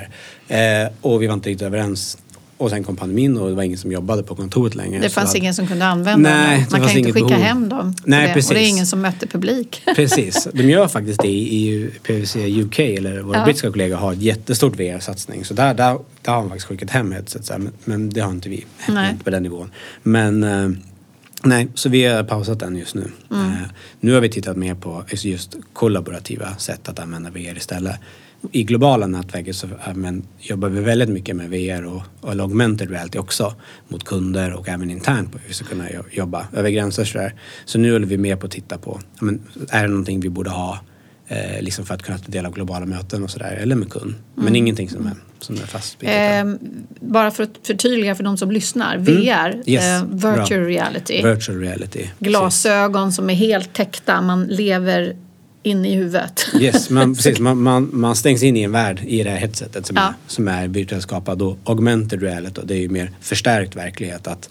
[0.49, 0.85] här.
[0.85, 2.19] Eh, och vi var inte riktigt överens
[2.59, 5.01] och sen kom pandemin och det var ingen som jobbade på kontoret längre.
[5.01, 6.67] Det fanns att- ingen som kunde använda Nej, dem.
[6.71, 7.43] Man kan inte skicka behov.
[7.43, 7.95] hem dem.
[8.05, 8.35] Nej, det.
[8.35, 8.51] precis.
[8.51, 9.83] Och det är ingen som mötte publik.
[9.97, 13.45] Precis, de gör faktiskt det i, i PVC UK, eller våra Ja.
[13.45, 15.45] brittiska kollegor har ett jättestort VR-satsning.
[15.45, 18.49] Så där, där, där har man faktiskt skickat hem headset, men, men det har inte
[18.49, 18.65] vi.
[18.89, 19.11] Nej.
[19.13, 19.71] Inte på den nivån.
[20.03, 20.69] Men eh,
[21.47, 23.11] nej, så vi har pausat den just nu.
[23.31, 23.47] Mm.
[23.47, 23.59] Eh,
[24.01, 27.97] nu har vi tittat mer på just kollaborativa sätt att använda VR istället.
[28.53, 32.91] I globala nätverket så eh, men, jobbar vi väldigt mycket med VR och, och augmented
[32.91, 33.55] reality också
[33.89, 37.35] mot kunder och även internt på hur vi ska kunna jo- jobba över gränser sådär.
[37.65, 40.51] Så nu håller vi mer på att titta på, men, är det någonting vi borde
[40.51, 40.81] ha
[41.29, 44.15] eh, liksom för att kunna ta del av globala möten och sådär, eller med kund.
[44.35, 45.67] Men ingenting som är, som är
[46.05, 46.51] än.
[46.53, 46.59] Eh,
[47.01, 48.97] bara för att förtydliga för de som lyssnar.
[48.99, 49.63] VR, Mm.
[49.67, 50.31] Yes, eh, bra.
[50.37, 51.23] virtual reality.
[51.23, 51.99] Virtual reality.
[51.99, 52.13] precis.
[52.19, 54.21] Glasögon som är helt täckta.
[54.21, 55.17] Man lever
[55.63, 56.49] inne i huvudet.
[56.61, 59.87] Yes, man, precis, man, man, man stängs in i en värld i det här headsetet
[59.87, 60.03] som, Ja.
[60.03, 61.43] är, som är virtuellt skapad.
[61.43, 64.27] Och augmented reality, och det är ju mer förstärkt verklighet.
[64.27, 64.49] Att,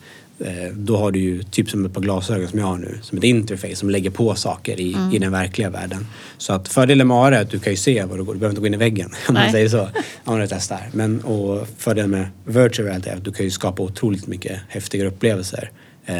[0.74, 3.24] då har du ju typ som ett par glasögon som jag har nu, som ett
[3.24, 5.14] interface som lägger på saker i, Mm.
[5.14, 6.08] i den verkliga världen.
[6.38, 8.40] Så att fördelen med AR är att du kan ju se var du går, du
[8.40, 9.44] behöver inte gå in i väggen om Nej.
[9.44, 9.90] man säger så.
[10.24, 10.90] Om du testar.
[10.94, 15.08] Men och fördelen med virtual reality är att du kan ju skapa otroligt mycket häftigare
[15.08, 15.72] upplevelser.
[16.06, 16.16] Eh,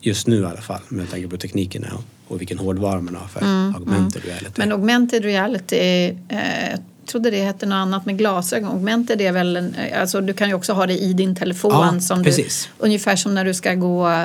[0.00, 3.26] just nu i alla fall, med tanke på tekniken och, och vilken hårdvara man har
[3.28, 3.40] för
[3.76, 4.46] augmented reality.
[4.46, 6.78] Mm, Men augmented reality, eh,
[7.10, 8.70] trodde det hette något annat med glasögon.
[8.70, 11.70] Augmented är väl, en, alltså du kan ju också ha det i din telefon.
[11.94, 12.68] Ja, som precis.
[12.78, 14.24] Du, ungefär som när du ska gå,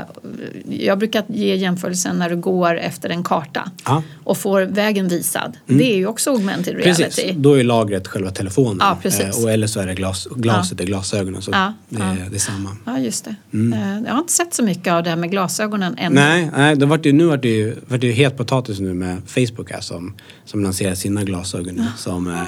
[0.69, 4.03] jag brukar ge jämförelsen när du går efter en karta Ja.
[4.23, 5.57] och får vägen visad.
[5.65, 7.03] Det är ju också augmented reality.
[7.03, 8.77] Precis, då är lagret själva telefonen.
[8.79, 9.37] Ja, precis.
[9.37, 11.41] Eh, och eller så är det glas, glaset i glasögonen.
[11.41, 12.15] Så Ja, det, ja.
[12.29, 12.69] det är samma.
[12.85, 13.35] Ja, just det.
[13.53, 16.15] Eh, Jag har inte sett så mycket av det här med glasögonen ännu.
[16.15, 18.93] Nej, nej det vart ju, nu vart det ju, vart det ju het potatis nu
[18.93, 20.13] med Facebook här som,
[20.45, 21.83] som lanserar sina glasögon.
[21.97, 22.41] Som, eh,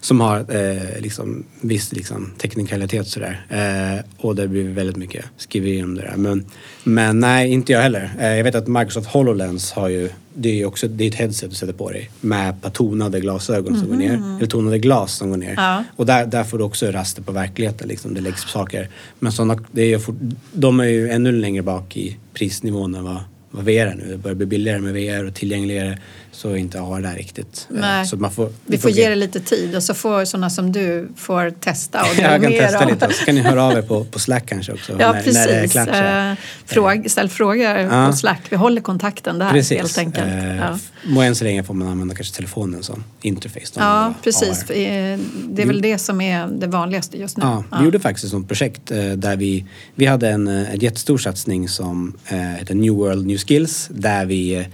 [0.00, 3.46] som har eh, liksom, viss liksom, teknikalitet sådär.
[3.48, 6.16] Eh, och det blir väldigt mycket skriverier om det där.
[6.16, 6.44] Men,
[6.84, 8.10] men nej, inte jag heller.
[8.20, 11.14] Eh, jag vet att Microsoft HoloLens har ju det är ju också det är ett
[11.14, 14.36] headset du sätter på dig med ett par tonade glasögon som går ner.
[14.36, 15.54] Eller tonade glas som går ner.
[15.56, 15.84] Ja.
[15.96, 17.88] Och där, där får du också raster på verkligheten.
[17.88, 18.14] Liksom.
[18.14, 18.88] Det läggs på saker.
[19.18, 20.16] Men såna, det är ju fort,
[20.52, 24.04] de är ju ännu längre bak i prisnivån än vad, vad VR är nu.
[24.10, 25.98] Det börjar bli billigare med VR och tillgängligare.
[26.36, 27.66] Så inte AR där riktigt.
[27.70, 28.06] Eh, Nej.
[28.06, 31.08] Så man får, Vi får ge det lite tid och så får sådana som du
[31.16, 33.12] får testa och Jag kan testa om- lite.
[33.12, 34.92] Så kan ni höra av er på, på Slack kanske också.
[34.98, 35.34] Ja, när, precis.
[35.34, 35.88] När det är klart.
[35.88, 35.94] så.
[35.94, 36.32] Eh,
[36.66, 38.06] Fråg, ställ frågor Ja.
[38.10, 38.40] på Slack.
[38.50, 39.78] Vi håller kontakten där Precis.
[39.78, 40.26] helt enkelt.
[40.26, 40.78] Eh, Ja.
[41.16, 43.72] Och än så länge får man använda kanske telefonen som interface.
[43.76, 44.64] Ja, precis.
[44.70, 44.72] AR.
[44.76, 45.18] Eh,
[45.48, 47.44] Det är väl det som är det vanligaste just nu.
[47.44, 51.68] Ja, vi gjorde faktiskt ett sånt projekt där vi, vi hade en, en jättestor satsning
[51.68, 54.66] som eh, heter New World New Skills där vi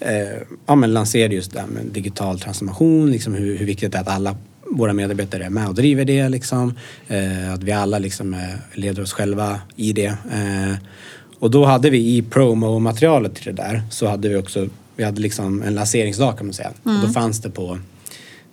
[0.00, 3.98] eh, ja, men lanserade just det här med digital transformation, liksom hur, hur viktigt det
[3.98, 4.36] är att alla
[4.70, 6.28] våra medarbetare är med och driver det.
[6.28, 6.74] Liksom.
[7.08, 8.40] Eh, att vi alla liksom, eh,
[8.74, 10.06] leder oss själva i det.
[10.06, 10.74] Eh,
[11.38, 15.20] och då hade vi i promo-materialet till det där så hade vi också vi hade
[15.20, 16.70] liksom en lanseringsdag kan man säga.
[16.82, 17.78] Och då fanns det på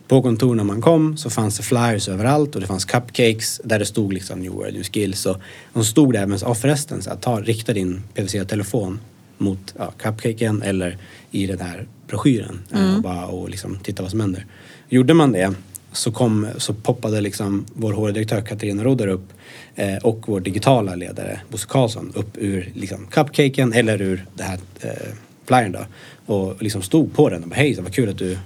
[0.08, 3.80] på kontor när man kom så fanns det flyers överallt och det fanns cupcakes där
[3.80, 5.26] det stod liksom New World New Skills.
[5.26, 5.38] Och
[5.74, 9.00] de stod där med, ja förresten, så här, ta, rikta din PVC-telefon
[9.38, 10.98] mot ja, cupcaken eller
[11.32, 14.46] i den här broschyren eh, och, bara, och liksom titta vad som händer.
[14.90, 15.54] Gjorde man det
[15.92, 19.34] så, kom, så poppade liksom vår HR-direktör Katarina Rodder upp
[19.76, 24.60] eh, och vår digitala ledare Bosse Karlsson upp ur liksom, cupcaken eller ur det här
[24.82, 25.14] eh,
[25.46, 25.86] flyern då.
[26.34, 28.38] Och liksom stod på den och bara hej, så vad kul att du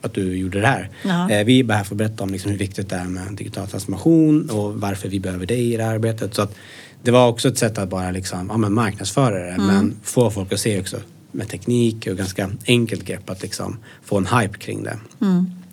[0.00, 0.88] att du gjorde det här.
[1.30, 3.32] Eh, vi är bara här för att berätta om liksom hur viktigt det är med
[3.32, 6.34] digital transformation och varför vi behöver dig i det här arbetet.
[6.34, 6.54] Så att
[7.02, 10.52] det var också ett sätt att bara liksom, ja, men marknadsföra det men få folk
[10.52, 10.96] att se också
[11.32, 14.98] med teknik och ganska enkelt grepp att liksom få en hype kring det.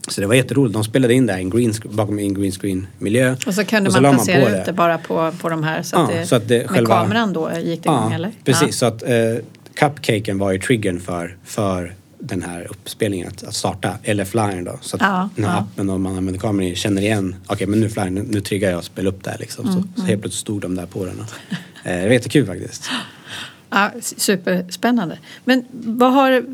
[0.10, 0.74] Så det var jätteroligt.
[0.74, 3.36] De spelade in det här green, bakom en green screen miljö.
[3.48, 5.98] Och så kunde la man på placera ut det bara på, på de här så
[5.98, 8.32] att, Ja, det, så att det med själva- kameran då gick det igång eller?
[8.44, 8.72] Precis, Ja.
[8.72, 9.10] så att eh,
[9.74, 13.98] cupcaken var ju triggern för, för den här uppspelningen att, att starta.
[14.04, 14.78] Eller flyern då.
[14.82, 15.60] Så att Ja, den här ja.
[15.60, 17.36] appen och man använder kameran känner igen.
[17.48, 19.68] Okej men nu flyern, nu, nu triggar jag och spelar upp det här liksom.
[19.70, 21.20] Mm, så, så helt plötsligt stod de där på den.
[21.20, 21.26] Eh,
[21.84, 22.90] det var jättekul faktiskt.
[23.70, 25.18] Ja, superspännande.
[25.46, 26.46] Men vad har,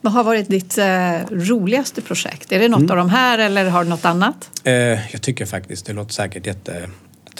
[0.00, 2.52] vad har varit ditt eh, roligaste projekt?
[2.52, 2.90] Är det något Mm.
[2.90, 4.50] av de här eller har du något annat?
[4.64, 4.72] Eh,
[5.12, 6.92] jag tycker faktiskt, det låter säkert jättetråkigt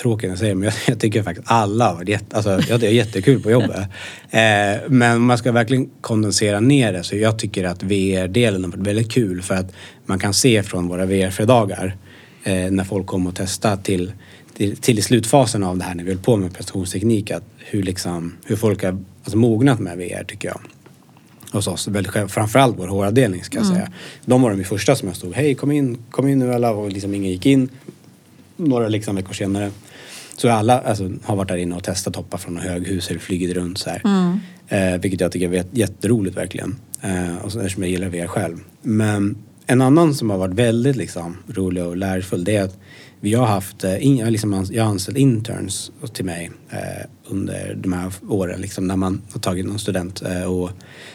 [0.05, 2.87] jag säger det, men jag, jag tycker faktiskt alla har varit jätte, alltså, jag det
[2.87, 3.79] är jättekul på jobbet.
[4.31, 8.71] Eh, men om man ska verkligen kondensera ner det så jag tycker att VR-delen har
[8.71, 9.73] varit väldigt kul för att
[10.07, 11.97] man kan se från våra VR-fredagar
[12.45, 14.13] eh, när folk kommer och testar till,
[14.57, 18.37] till, till slutfasen av det här när vi höll på med prestationsteknik att hur, liksom,
[18.45, 20.61] hur folk har alltså, mognat med VR tycker jag
[21.53, 21.89] hos oss.
[22.29, 23.89] Framförallt vår HR-avdelning ska jag säga.
[24.25, 26.93] De var de första som jag stod, hej kom in, kom in nu alla och
[26.93, 27.69] liksom ingen gick in.
[28.69, 29.71] Några liksom veckor senare.
[30.37, 33.79] Så alla alltså, har varit där inne och testat hoppa från höghus eller flugit runt
[33.79, 34.03] så här.
[34.69, 36.77] Eh, vilket jag tycker är jätteroligt verkligen.
[37.01, 38.59] Eh, och så, eftersom jag gillar VR själv.
[38.83, 42.79] Men en annan som har varit väldigt liksom, rolig och lärofull det är att
[43.21, 47.93] vi har haft, eh, in, liksom, jag har anställt interns till mig eh, under de
[47.93, 48.61] här åren.
[48.61, 50.71] Liksom, när man har tagit någon student eh, och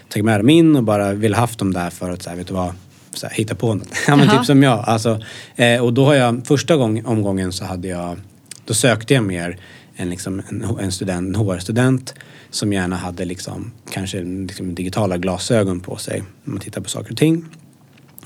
[0.09, 2.47] tagit med dem in och bara vill haft dem där för att så här, vet
[2.47, 2.73] du vad,
[3.13, 3.87] så här, hitta på något.
[4.07, 4.79] ja men typ som jag.
[4.79, 5.21] Alltså,
[5.55, 8.17] eh, och då har jag, första gång, omgången så hade jag,
[8.65, 9.57] då sökte jag mer
[9.95, 12.13] en, liksom, en, en student, en HR-student
[12.49, 17.11] som gärna hade liksom, kanske liksom, digitala glasögon på sig när man tittar på saker
[17.11, 17.45] och ting.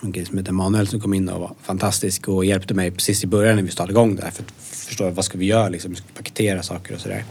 [0.04, 3.24] En kille som heter Manuel som kom in och var fantastisk och hjälpte mig precis
[3.24, 5.70] i början när vi startade igång det här för att förstå vad ska vi göra
[5.70, 7.24] liksom, vi ska paketera saker och sådär.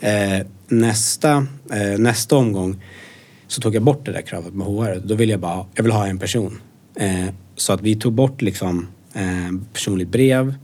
[0.00, 2.82] Eh, nästa, eh, nästa omgång
[3.46, 5.00] så tog jag bort det där kravet med HR.
[5.04, 6.60] Då ville jag bara, jag vill ha en person.
[6.98, 10.54] Eh, så att vi tog bort liksom eh, personligt brev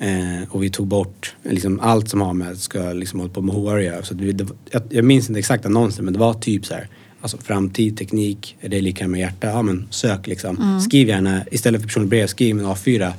[0.00, 3.54] eh, och vi tog bort liksom allt som har med, ska liksom hålla på med
[3.54, 4.02] HR att göra.
[4.02, 6.74] Så att vi, det, jag, jag minns inte exakt annonsen men det var typ så
[6.74, 6.88] här
[7.20, 9.46] Alltså framtid, teknik, är det lika med hjärta?
[9.46, 10.56] Ja men sök liksom.
[10.56, 10.80] Mm.
[10.80, 13.12] Skriv gärna, istället för personligt brev, skriv en A4.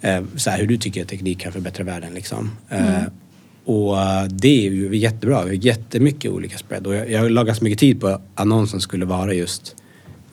[0.00, 2.50] Eh, så här, hur du tycker att teknik kan förbättra världen liksom.
[2.68, 3.10] Eh, mm.
[3.64, 3.96] och
[4.30, 5.44] det är ju jättebra.
[5.44, 6.86] Vi har jättemycket olika spread.
[6.86, 9.76] Och jag, jag la ganska mycket tid på att annonsen skulle vara just,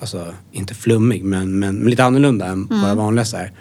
[0.01, 2.81] alltså inte flummig men, men, men lite annorlunda än mm.
[2.81, 3.51] våra vanliga så här.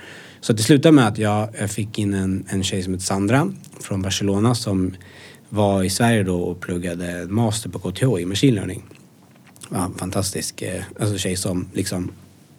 [0.41, 3.53] Så det slutade med att jag, jag fick in en, en tjej som heter Sandra
[3.81, 4.95] från Barcelona som
[5.49, 8.83] var i Sverige då och pluggade master på KTH i machine learning
[9.71, 12.11] en fantastisk eh, alltså tjej som liksom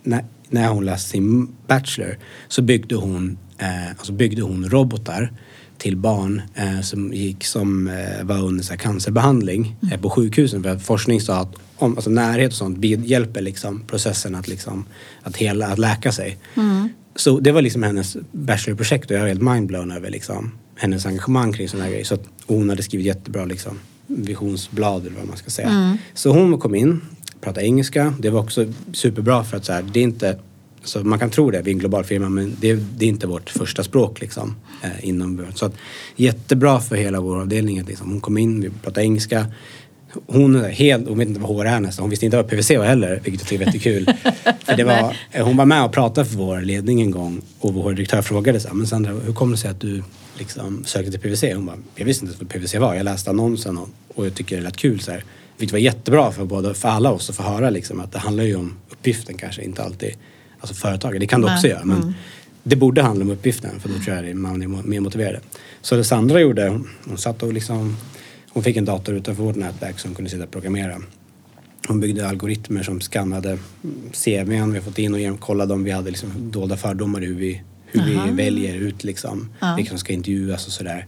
[0.04, 2.18] när, när hon läste sin Bachelor
[2.48, 5.34] så byggde hon, eh, alltså byggde hon robotar
[5.78, 9.94] till barn eh, som, gick, som eh, var under så cancerbehandling mm.
[9.94, 13.84] eh, på sjukhusen för att forskning sa att om, alltså, närhet och sånt hjälper liksom,
[13.88, 14.86] processen att, liksom,
[15.24, 16.38] att, hela, att läka sig.
[16.56, 16.90] Mm.
[17.16, 21.54] Så det var liksom hennes bachelorprojekt och jag var helt mindblown över liksom, hennes engagemang
[21.54, 22.06] kring sådana här grejer.
[22.06, 25.70] Så att hon hade skrivit jättebra liksom, visionsblad eller vad man ska säga.
[25.70, 25.98] Mm.
[26.14, 27.02] Så hon kom in,
[27.42, 28.14] pratade engelska.
[28.20, 30.40] Det var också superbra för att så här, det är inte
[30.84, 33.28] så man kan tro det, vi är en global firma, men det, det är inte
[33.28, 35.76] vårt första språk liksom, eh, inom Så att,
[36.16, 39.46] jättebra för hela vår avdelning liksom, hon kom in, vi pratade engelska.
[40.28, 42.70] Hon är helt, hon vet inte vad HR är nästan, hon visste inte vad PVC
[42.70, 44.06] var heller, vilket jag tycker är jättekul.
[44.66, 47.94] för det var, hon var med och pratade för vår ledning en gång och vår
[47.94, 50.04] direktör frågade så här, men Sandra, hur kommer det sig att du
[50.38, 51.44] liksom sökte till PVC?
[51.56, 54.58] Hon bara, jag visste inte vad PVC var, jag läste annonsen och, och jag tycker
[54.58, 55.00] det lät kul.
[55.00, 55.24] Så här.
[55.58, 58.44] Vilket var jättebra för, både, för alla oss att få höra liksom, att det handlar
[58.44, 60.16] ju om uppgiften kanske, inte alltid
[60.60, 61.20] alltså företaget.
[61.20, 61.86] Det kan det också göra.
[61.86, 62.14] Men mm.
[62.64, 65.42] det borde handla om uppgiften för då tror jag att man är mer motiverad.
[65.82, 67.98] Så det Sandra gjorde, hon, hon satt och liksom,
[68.54, 71.02] hon fick en dator utanför vårt nätverk som kunde sitta och programmera.
[71.88, 73.58] Hon byggde algoritmer som skannade
[74.14, 77.62] CVn vi fått in och kollade om vi hade liksom dolda fördomar i hur vi,
[77.86, 79.76] hur vi väljer ut liksom, ja.
[79.76, 81.06] vilka som ska intervjuas och sådär.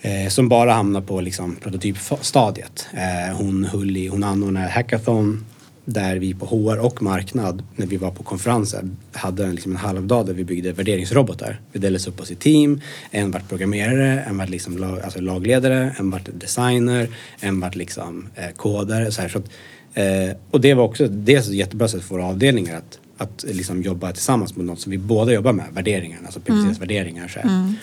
[0.00, 2.88] Eh, som bara hamnar på liksom, prototypstadiet.
[2.92, 5.44] Eh, hon, höll i, hon anordnade hackathon
[5.88, 9.78] där vi på HR och marknad, när vi var på konferensen, hade en, liksom en
[9.78, 11.60] halvdag där vi byggde värderingsrobotar.
[11.72, 12.80] Vi delades upp oss i team.
[13.10, 17.08] En vart programmerare, en vart liksom lag, alltså lagledare, en vart designer,
[17.40, 19.12] en vart liksom eh, kodare.
[19.12, 19.50] Så här, så att,
[19.94, 23.82] eh, och det var också dels ett jättebra sätt för våra avdelningar att, att liksom
[23.82, 26.72] jobba tillsammans med något som vi båda jobbar med, värderingar, alltså PPCs mm.
[26.72, 27.28] värderingar.
[27.28, 27.74] Så mm.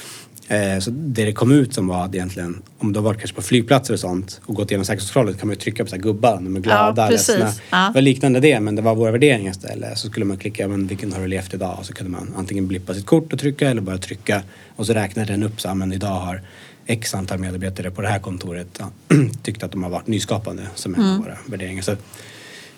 [0.47, 3.35] Eh, så det det kom ut som var att egentligen, om du har varit kanske
[3.35, 6.03] på flygplatser och sånt och gått igenom säkerhetskontrollen kan man ju trycka på så här
[6.03, 7.51] gubbar, de är glada, ja, ledsna.
[7.69, 7.77] Ja.
[7.87, 9.97] Det var liknande det men det var våra värderingar istället.
[9.97, 11.75] Så skulle man klicka, men vilken har du levt idag?
[11.79, 14.41] Och så kunde man antingen blippa sitt kort och trycka eller bara trycka
[14.75, 16.41] och så räknade den upp så men idag har
[16.85, 18.91] X antal medarbetare på det här kontoret ja,
[19.43, 21.21] tyckt att de har varit nyskapande som är mm.
[21.21, 21.81] våra värderingar.
[21.81, 21.95] Så,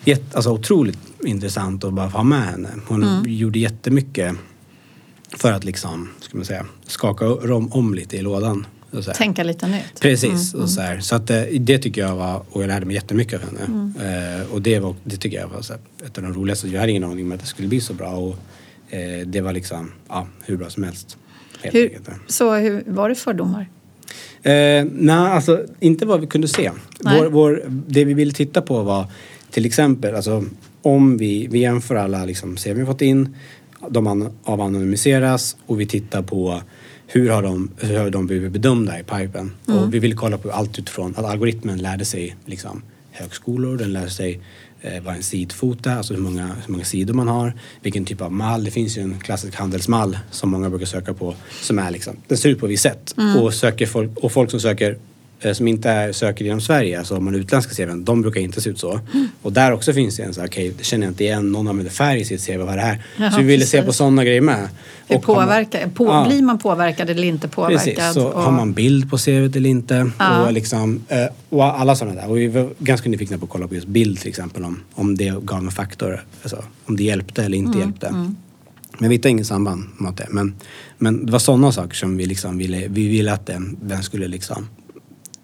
[0.04, 2.68] jätt, alltså otroligt intressant att bara få ha med henne.
[2.86, 3.32] Hon mm.
[3.32, 4.34] gjorde jättemycket
[5.36, 8.66] för att liksom, ska man säga, skaka om, om lite i lådan.
[9.14, 10.00] Tänka lite nytt.
[10.00, 10.54] Precis.
[10.54, 11.00] Mm, och så, här.
[11.00, 13.60] så att, eh, det tycker jag var, och jag lärde mig jättemycket av henne.
[13.66, 14.40] Mm.
[14.40, 16.68] Eh, och det, var, det tycker jag var så här, ett av de roligaste.
[16.68, 18.10] Jag hade ingen aning om att det skulle bli så bra.
[18.10, 18.36] Och,
[18.90, 21.16] eh, det var liksom, ja, hur bra som helst.
[21.62, 23.68] Hur, så hur, var det fördomar?
[24.42, 26.70] Eh, nej, alltså inte vad vi kunde se.
[27.00, 29.06] Vår, vår, det vi ville titta på var
[29.50, 30.44] till exempel, alltså
[30.82, 33.36] om vi, vi jämför alla liksom, ser vi fått in
[33.88, 36.62] de avanonymiseras och vi tittar på
[37.06, 39.52] hur har de, hur har de blivit bedömda i pipen.
[39.68, 39.80] Mm.
[39.80, 44.10] Och vi vill kolla på allt utifrån att algoritmen lärde sig liksom, högskolor, den lärde
[44.10, 44.40] sig
[44.80, 47.52] eh, vad en sidfot är, alltså hur många, hur många sidor man har,
[47.82, 48.64] vilken typ av mall.
[48.64, 52.38] Det finns ju en klassisk handelsmall som många brukar söka på som är liksom, den
[52.38, 53.14] ser ut på ett visst sätt.
[53.18, 53.36] Mm.
[53.36, 54.98] Och, söker folk, och folk som söker
[55.52, 58.70] som inte är, söker inom Sverige, alltså om man utländska CVn, de brukar inte se
[58.70, 59.00] ut så.
[59.42, 61.68] Och där också finns det en så här, okej, okay, känner jag inte igen, någon
[61.68, 63.02] använder färg i sitt CV, vad är det här?
[63.16, 64.68] Jaha, så vi ville se på sådana grejer med.
[65.08, 66.24] Hur Och har man- påverkar, på, Ja.
[66.28, 67.78] Blir man påverkad eller inte påverkad?
[67.96, 70.10] Precis, så Och- har man bild på CVt eller inte.
[70.18, 70.46] Ja.
[70.46, 72.30] Och, liksom, eh, och alla sådana där.
[72.30, 74.64] Och vi var ganska nyfikna på att kolla på just bild till exempel.
[74.64, 76.24] Om, om det gav en faktor.
[76.42, 78.12] Alltså, om det hjälpte eller inte Mm, hjälpte.
[78.98, 80.26] Men vi hittade ingen samband mot det.
[80.30, 80.54] Men,
[80.98, 84.28] men det var sådana saker som vi liksom ville, vi ville att den, den skulle
[84.28, 84.68] liksom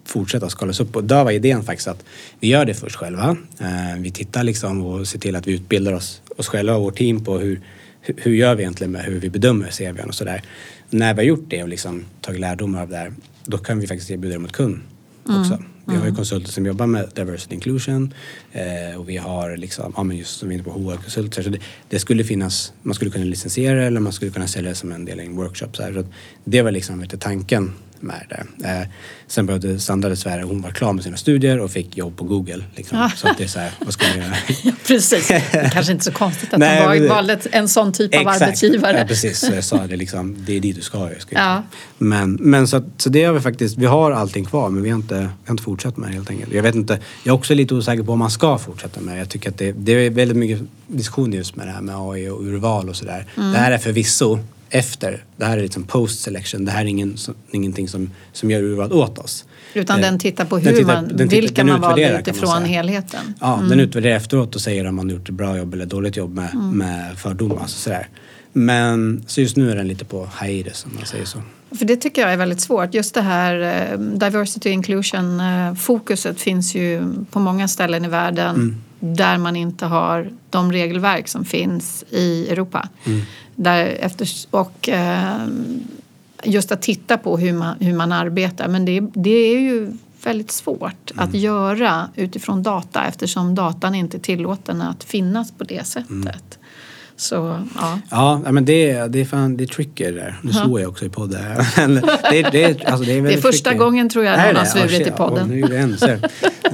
[0.05, 0.95] fortsätta skalas upp.
[0.95, 2.05] Och där var idén faktiskt att
[2.39, 3.37] vi gör det först själva.
[3.59, 6.97] Eh, vi tittar liksom och ser till att vi utbildar oss, oss själva och vårt
[6.97, 7.61] team på hur,
[8.01, 10.41] hur, gör vi egentligen med hur vi bedömer CVn och sådär.
[10.89, 13.13] När vi har gjort det och liksom tagit lärdomar av det här,
[13.45, 14.79] då kan vi faktiskt erbjuda det mot kund
[15.29, 15.59] också.
[15.87, 18.13] Vi har ju konsulter som jobbar med diversity inclusion
[18.51, 21.41] eh, och vi har liksom, ja men just som vi är inne på HR-konsulter.
[21.43, 24.75] Så det, det skulle finnas, man skulle kunna licensiera eller man skulle kunna sälja det
[24.75, 25.69] som en del i en workshop.
[25.73, 26.03] Så, så
[26.43, 28.67] det var liksom lite tanken med det.
[28.67, 28.87] Eh,
[29.27, 32.63] sen behövde Sandra dessvärre, hon var klar med sina studier och fick jobb på Google.
[32.75, 33.09] Liksom.
[33.15, 34.35] Så att det är så här, vad ska man göra?
[34.63, 35.27] Ja, precis.
[35.27, 38.41] Det är kanske inte så konstigt att Nej, var, valde en sån typ av Exakt.
[38.41, 38.97] arbetsgivare.
[38.97, 39.39] Ja, precis.
[39.39, 40.97] Så jag sa det liksom, det är dit du ska.
[40.97, 41.63] Jag ska Ja.
[41.97, 44.89] Men, men så, att, så det har vi faktiskt, vi har allting kvar men vi
[44.89, 46.53] har inte, vi har inte fortsatt med det helt enkelt.
[46.53, 49.19] Jag vet inte, jag är också lite osäker på om man ska fortsätta med det.
[49.19, 52.29] Jag tycker att det, det är väldigt mycket diskussion just med det här med AI
[52.29, 53.25] och urval och sådär.
[53.37, 53.51] Mm.
[53.51, 54.39] Det här är förvisso
[54.69, 56.65] efter, det här är liksom post selection.
[56.65, 59.45] Det här är ingen, som- ingenting som, som gör urval åt oss.
[59.73, 62.11] Utan Eh, den tittar på den hur tittar- man, den tittar- vilka den man valde
[62.11, 62.65] man utifrån säga.
[62.65, 63.33] helheten.
[63.41, 66.33] Ja, den utvärderar efteråt och säger om man gjort ett bra jobb eller dåligt jobb
[66.35, 67.61] med, med fördomar.
[67.61, 68.07] Alltså sådär.
[68.53, 71.41] Men så just nu är den lite på hiatus om man säger så.
[71.77, 72.93] För det tycker jag är väldigt svårt.
[72.93, 73.59] Just det här
[73.93, 78.77] eh, diversity inclusion eh, fokuset finns ju på många ställen i världen Mm.
[79.13, 82.89] Där man inte har de regelverk som finns i Europa.
[83.05, 83.21] Mm.
[83.55, 85.47] Där efter, och eh,
[86.43, 88.67] just att titta på hur man, hur man arbetar.
[88.67, 89.91] Men det, det är ju
[90.23, 91.41] väldigt svårt att Mm.
[91.41, 96.09] göra utifrån data eftersom datan inte är tillåten att finnas på det sättet.
[96.09, 96.33] Mm.
[97.17, 97.99] Så ja.
[98.45, 99.67] Ja, men det, är- det är fan, det är
[100.11, 100.39] det där.
[100.43, 101.41] Nu slår jag också i podden
[102.31, 103.79] det, är- det, är- alltså, det, är Det är första tricky.
[103.79, 105.47] gången tror jag Är någon har svurit i podden.
[105.47, 105.97] Nu gjorde jag en.
[105.97, 106.17] Så, nu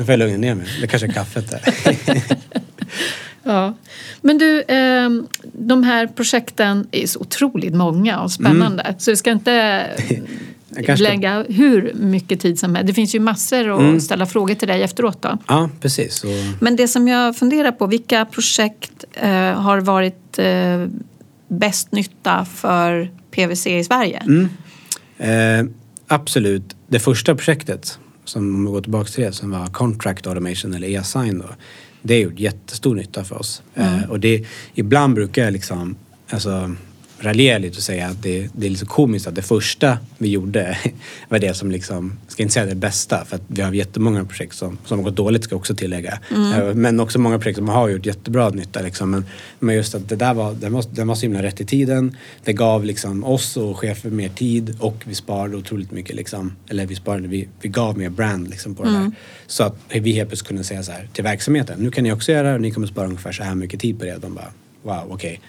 [0.05, 0.67] får jag lugna ner mig.
[0.81, 1.61] Det kanske är kaffet där.
[3.43, 3.73] Ja.
[4.21, 8.95] Men du, ehm, de här projekten är så otroligt många och spännande.
[8.99, 9.51] Så vi ska inte
[10.77, 10.95] Mm.
[10.97, 12.87] Lägga hur mycket tid som helst.
[12.87, 14.01] Det finns ju massor att Mm.
[14.01, 15.37] ställa frågor till dig efteråt då.
[15.47, 16.15] Ja, precis.
[16.15, 16.27] Så,
[16.59, 20.87] Men det som jag funderar på, vilka projekt eh, har varit eh,
[21.47, 24.23] bäst nytta för PVC i Sverige?
[24.27, 24.49] Mm.
[25.17, 25.73] eh,
[26.07, 26.75] absolut.
[26.87, 30.87] Det första projektet, som om vi går tillbaka till det, som var Contract Automation eller
[30.87, 31.45] e-sign då.
[32.01, 33.61] Det har gjort jättestor nytta för oss.
[33.75, 35.95] Eh, och det, ibland brukar jag liksom,
[36.29, 36.75] alltså
[37.21, 40.77] raljera lite och säga att det, det är lite komiskt att det första vi gjorde
[41.29, 44.55] var det som liksom, ska inte säga det bästa för att vi har jättemånga projekt
[44.55, 46.19] som, som har gått dåligt ska jag också tillägga.
[46.31, 49.11] Eh, Men också många projekt som har gjort jättebra nytta liksom.
[49.11, 49.25] Men,
[49.59, 52.17] men just att det där var, den var, den var så himla rätt i tiden.
[52.43, 56.55] Det gav liksom oss och chefer mer tid och vi sparade otroligt mycket liksom.
[56.69, 59.11] Eller vi sparade, vi, vi gav mer brand liksom på det där.
[59.47, 61.79] Så att vi helt plötsligt kunde säga så här till verksamheten.
[61.79, 63.99] Nu kan ni också göra det och ni kommer spara ungefär så här mycket tid
[63.99, 64.17] på det.
[64.21, 64.51] De bara
[64.83, 65.41] Wow, okej.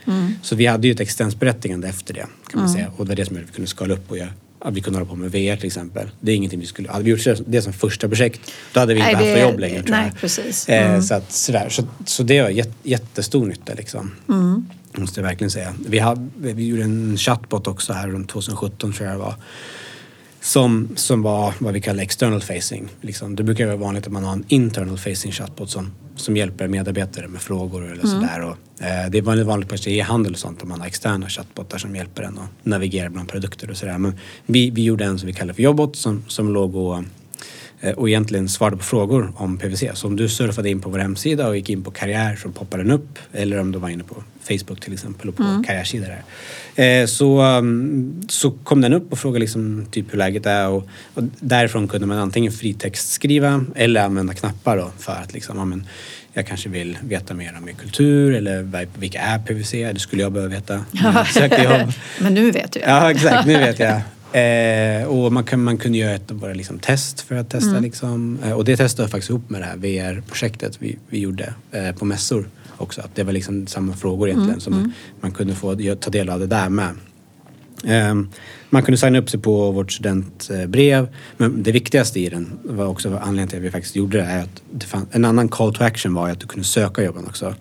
[0.43, 2.91] Så vi hade ju ett existensberättigande efter det kan man säga.
[2.97, 4.28] Och det var det som gjorde att vi kunde skala upp och göra
[4.59, 6.11] att vi kunde hålla på med VR till exempel.
[6.20, 6.91] Det är ingenting vi skulle...
[6.91, 8.41] Hade vi gjort det som första projekt
[8.72, 10.20] då hade vi inte Nej, haft det- jobb längre tror nej, jag.
[10.20, 10.68] precis.
[10.68, 11.03] Eh, Mm.
[11.03, 11.68] så, att, sådär.
[11.68, 14.11] Så, så det var jätt, jättestor nytta liksom.
[14.28, 14.66] Mm.
[14.97, 15.74] Måste jag verkligen säga.
[15.87, 19.35] Vi, hade, vi gjorde en chatbot också här runt 2017 tror jag det var.
[20.41, 22.89] Som, som var vad vi kallar external facing.
[23.01, 23.37] Liksom.
[23.37, 27.28] Det brukar vara vanligt att man har en internal facing chatbot som, som hjälper medarbetare
[27.28, 28.41] med frågor eller sådär.
[28.43, 31.97] Och, det är väldigt vanligt på e-handel och sånt att man har externa chatbotar som
[31.97, 33.99] hjälper en att navigera bland produkter och sådär.
[33.99, 34.14] Men
[34.47, 37.05] vi, vi gjorde en som vi kallar för jobbot som, som låg och
[37.80, 39.85] eh, och egentligen svarade på frågor om PVC.
[39.95, 42.83] Så om du surfade in på vår hemsida och gick in på karriär så poppade
[42.83, 43.18] den upp.
[43.33, 46.22] Eller om du var inne på Facebook till exempel och på karriärsidor där.
[46.74, 50.89] Eh, så, um, så kom den upp och frågade liksom typ hur läget är och,
[51.14, 55.87] och därifrån kunde man antingen fritext-skriva eller använda knappar då för att liksom, ja, men,
[56.33, 58.62] jag kanske vill veta mer om min kultur eller
[58.99, 59.70] vilka är PVC?
[59.70, 60.85] Det skulle jag behöva veta.
[61.35, 61.93] jag jobb.
[62.20, 62.80] Men nu vet du.
[62.80, 63.47] Ja, exakt.
[63.47, 64.01] Nu vet jag.
[64.33, 67.80] Eh, och man, kan, man kunde göra ett av våra liksom, test för att testa.
[67.80, 68.39] Liksom.
[68.45, 71.93] Eh, och det testade jag faktiskt ihop med det här VR-projektet vi, vi gjorde eh,
[71.93, 73.01] på mässor också.
[73.01, 74.61] Att det var liksom samma frågor egentligen.
[74.61, 76.95] Så man, man kunde få ta del av det där med.
[78.75, 81.09] Man kunde signa upp sig på vårt studentbrev.
[81.37, 84.43] Men det viktigaste i den var också anledningen till att vi faktiskt gjorde det är
[84.43, 87.55] att det fann, en annan call to action var att du kunde söka jobben också.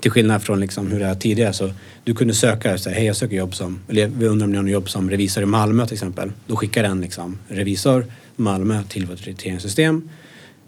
[0.00, 1.70] Till skillnad från liksom hur det var tidigare så
[2.04, 4.56] du kunde söka och säga hej jag söker jobb som, eller vi undrar om ni
[4.56, 6.32] har något jobb som revisor i Malmö till exempel.
[6.46, 10.08] Då skickar den liksom revisor Malmö till vårt rekryteringssystem.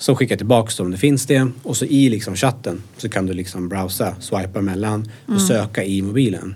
[0.00, 1.48] Som skickar tillbaks om det finns det.
[1.62, 5.40] Och så i liksom chatten så kan du liksom browsa, swipa mellan och Mm.
[5.40, 6.54] söka i mobilen.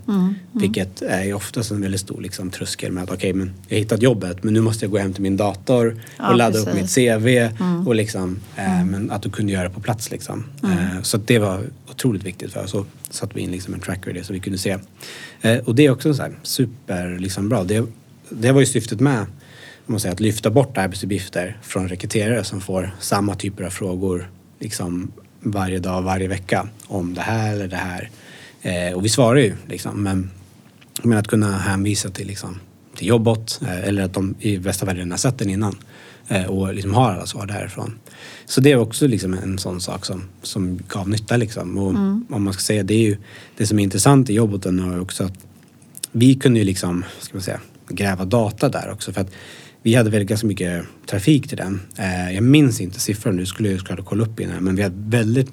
[0.53, 3.81] Vilket är ju oftast en väldigt stor liksom, tröskel med att okej, men jag har
[3.81, 6.65] hittat jobbet men nu måste jag gå hem till min dator och Ja, ladda upp
[6.73, 6.99] precis.
[6.99, 7.23] Mm.
[7.23, 7.89] mitt CV.
[7.89, 10.45] Och liksom, eh, men att du kunde göra det på plats liksom.
[10.65, 12.71] Eh, så det var otroligt viktigt för oss.
[12.71, 14.79] Så satte vi in liksom en tracker i det så vi kunde se.
[15.43, 17.65] Eh, och det är också så här super liksom, bra.
[17.65, 17.85] Det,
[18.31, 19.27] det var ju syftet med
[19.87, 25.13] man säger, att lyfta bort arbetsuppgifter från rekryterare som får samma typer av frågor liksom
[25.41, 28.11] varje dag, varje vecka om det här eller det här.
[28.63, 30.31] Eh, och vi svarar ju liksom, men,
[31.03, 32.59] men att kunna hänvisa till, liksom,
[32.97, 35.77] till jobbot eh, eller att de i bästa fall redan har sett den innan
[36.29, 37.99] eh, och liksom har alla svar därifrån.
[38.47, 41.79] Så det är också liksom en sån sak som, som gav nytta liksom.
[41.79, 41.89] Och
[42.37, 43.17] om man ska säga, det är ju
[43.57, 45.39] det som är intressant i jobboten är också att
[46.13, 49.31] vi kunde ju liksom, ska man säga, gräva data där också för att
[49.83, 51.81] vi hade väl ganska mycket trafik till den.
[51.99, 54.95] Eh, jag minns inte siffran nu, skulle jag såklart kolla upp innan men vi hade
[54.97, 55.51] väldigt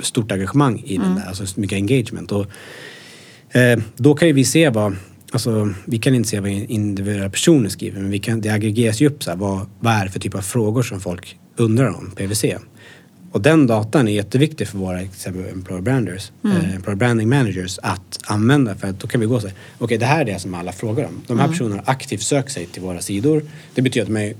[0.00, 2.32] stort engagemang i den där, alltså mycket engagement.
[2.32, 2.46] Och,
[3.56, 4.96] eh, då kan ju vi se vad,
[5.32, 9.06] alltså vi kan inte se vad individuella personer skriver men vi kan, det aggregeras ju
[9.06, 12.10] upp så här, vad, vad är det för typ av frågor som folk undrar om
[12.16, 12.44] PVC.
[13.32, 15.00] Och den datan är jätteviktig för våra
[15.50, 19.42] employer branders, eh, employer branding managers att använda för att då kan vi gå och
[19.42, 21.22] säga okej det här är det som alla frågar om.
[21.26, 23.42] De här personerna har aktivt sökt sig till våra sidor.
[23.74, 24.34] Det betyder att de,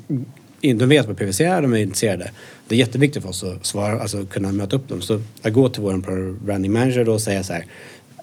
[0.71, 2.31] är, de vet vad PVC är, de är intresserade.
[2.69, 5.03] Det är jätteviktigt för oss att svara, alltså kunna möta upp dem.
[5.03, 7.65] Så att gå till vår employer branding manager då och säga så här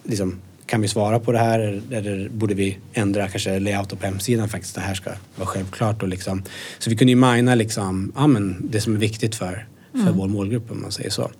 [0.03, 0.36] liksom,
[0.66, 4.49] kan vi svara på det här eller, eller borde vi ändra kanske layouten på hemsidan
[4.49, 4.76] faktiskt.
[4.76, 6.43] Det här ska vara självklart och liksom.
[6.80, 9.66] Så vi kunde ju mina liksom, ja men det som är viktigt för,
[10.06, 11.32] för vår målgrupp om man säger så.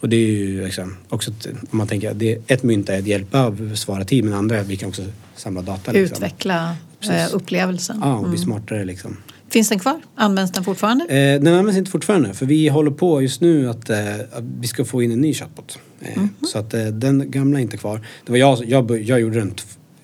[0.00, 1.30] Och det är ju liksom också,
[1.70, 4.60] om man tänker, det, ett mynt är att hjälpa och svara tid men andra är
[4.60, 5.02] att vi kan också
[5.36, 5.92] samla data.
[5.92, 6.16] Liksom.
[6.16, 7.32] Utveckla Precis.
[7.32, 7.98] eh, upplevelsen.
[8.02, 9.16] Ja, och bli smartare liksom.
[9.48, 10.00] Finns den kvar?
[10.14, 11.04] Används den fortfarande?
[11.04, 14.66] Eh, den används inte fortfarande för vi håller på just nu att, eh, att vi
[14.66, 15.78] ska få in en ny chatbot.
[16.00, 16.28] Eh, Mhm.
[16.52, 18.00] Så att eh, den gamla är inte kvar.
[18.26, 19.54] Det var jag, jag, jag gjorde den.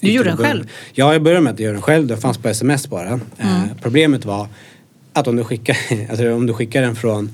[0.01, 0.69] Du gjorde den själv?
[0.93, 2.07] Ja, jag började med att göra den själv.
[2.07, 3.21] Den fanns på sms bara.
[3.39, 4.49] Eh, problemet var
[5.13, 5.77] att om du skickar,
[6.11, 7.31] alltså om du skickar den från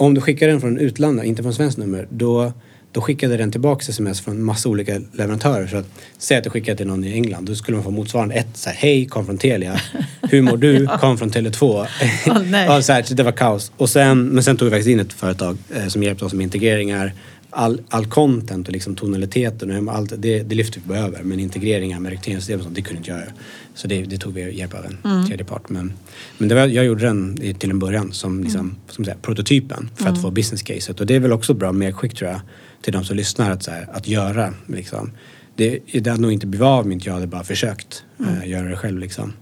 [0.00, 2.52] om du skickar den från utlandet, inte från svenskt nummer, då,
[2.92, 5.66] då skickade den tillbaka sms från massa olika leverantörer.
[5.66, 5.86] Så att,
[6.18, 8.70] säg att du skickar till någon i England, då skulle man få motsvarande ett så
[8.70, 9.80] här, hej, kom från Telia.
[10.22, 10.86] Hur mår du?
[11.00, 11.86] Kom från Tele2.
[12.26, 12.66] Åh, nej.
[12.68, 13.72] ja, så här, det var kaos.
[13.76, 16.44] Och sen, men sen tog vi faktiskt in ett företag eh, som hjälpte oss med
[16.44, 17.12] integreringar.
[17.50, 21.22] All, all content och liksom tonaliteten och allt, det, det lyfte vi över.
[21.22, 23.30] Men integreringar med rekryteringssystem och sånt, det kunde inte jag göra.
[23.74, 25.68] Så det, det tog vi hjälp av en tredje part.
[25.68, 25.92] Men,
[26.38, 30.08] men det var, jag gjorde den till en början som, liksom, som säga, prototypen för
[30.08, 31.00] att få business caset.
[31.00, 32.40] Och det är väl också bra medskick tror jag
[32.82, 34.54] till de som lyssnar att, så här, att göra.
[34.66, 35.10] Liksom.
[35.56, 38.68] Det, det hade nog inte blivit av om inte jag hade bara försökt eh, göra
[38.68, 38.98] det själv.
[38.98, 39.32] Liksom.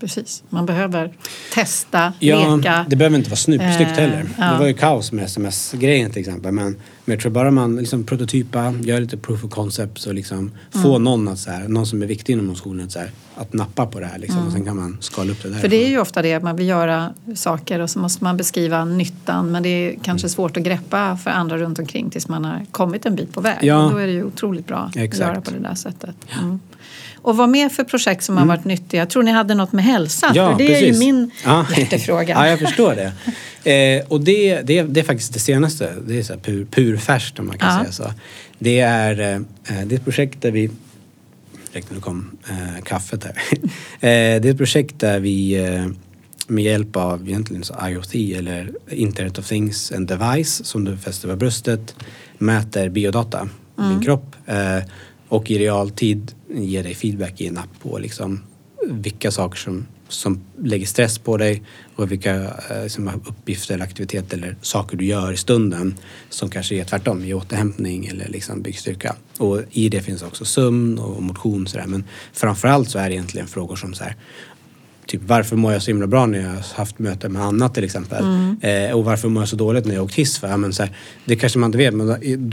[0.00, 0.42] Precis.
[0.48, 1.12] Man behöver
[1.54, 2.86] testa, Ja, leka.
[2.88, 4.28] det behöver inte vara snyggt, Eh, heller.
[4.38, 4.52] ja.
[4.52, 6.52] Det var ju kaos med sms-grejen till exempel.
[6.52, 6.64] Men,
[7.04, 10.82] men jag tror bara man liksom prototypa, gör lite proof of concept och liksom Mm.
[10.82, 13.52] få någon, att, så här, någon som är viktig inom skolan att, så här, att
[13.52, 14.18] nappa på det här.
[14.18, 15.52] Liksom, Och sen kan man skala upp det där.
[15.52, 15.60] Mm.
[15.60, 18.36] För det är ju ofta det, att man vill göra saker och så måste man
[18.36, 22.44] beskriva nyttan men det är kanske svårt att greppa för andra runt omkring tills man
[22.44, 23.58] har kommit en bit på väg.
[23.62, 23.84] Ja.
[23.84, 25.20] Och Då är det ju otroligt bra att Exakt.
[25.28, 26.16] göra på det där sättet.
[26.42, 26.60] Mm.
[27.22, 29.00] Och vad mer för projekt som har varit nyttiga?
[29.00, 31.66] Jag tror ni hade något med hälsa, för det är ju min Ja.
[31.76, 32.28] hjärtefråga.
[32.34, 33.12] ja, jag förstår det.
[33.72, 35.94] Eh, och det, det, det är faktiskt det senaste.
[36.06, 37.80] Det är så här pur, purfärskt om man kan Ja.
[37.80, 38.14] säga så.
[38.58, 39.40] Det är, eh,
[39.86, 40.70] det är ett projekt där vi
[41.70, 43.34] Ursäkta, nu kom eh, kaffet här.
[44.00, 45.86] eh, det är ett projekt där vi eh,
[46.46, 51.28] med hjälp av egentligen så IoT eller Internet of Things, en device som du fäster
[51.28, 51.94] över bröstet,
[52.38, 53.48] mäter biodata
[53.78, 54.78] i din kropp eh,
[55.30, 58.40] och i realtid ge dig feedback i en app på liksom
[58.86, 61.62] vilka saker som, som lägger stress på dig
[61.96, 65.94] och vilka liksom, uppgifter eller aktiviteter eller saker du gör i stunden
[66.28, 69.16] som kanske är tvärtom, i återhämtning eller liksom byggstyrka.
[69.38, 71.86] Och i det finns också sömn och motion Så där.
[71.86, 74.16] Men framförallt så är det egentligen frågor som så här
[75.10, 77.84] Typ varför mår jag så himla bra när jag har haft möte med Anna till
[77.84, 78.24] exempel?
[78.60, 80.38] Eh, och varför mår jag så dåligt när jag åkt hiss?
[80.38, 80.56] För?
[80.56, 82.06] Men så här, det kanske man inte vet men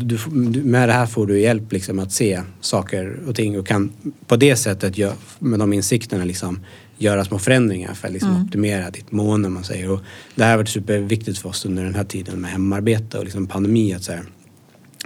[0.07, 3.67] du, du, med det här får du hjälp liksom, att se saker och ting och
[3.67, 3.91] kan
[4.27, 6.59] på det sättet gö- med de insikterna liksom,
[6.97, 9.49] göra små förändringar för att liksom, optimera ditt mående.
[9.49, 9.91] Man säger.
[9.91, 9.99] Och
[10.35, 13.47] det här har varit superviktigt för oss under den här tiden med hemarbete och liksom,
[13.47, 13.93] pandemi.
[13.93, 14.23] Att, så här,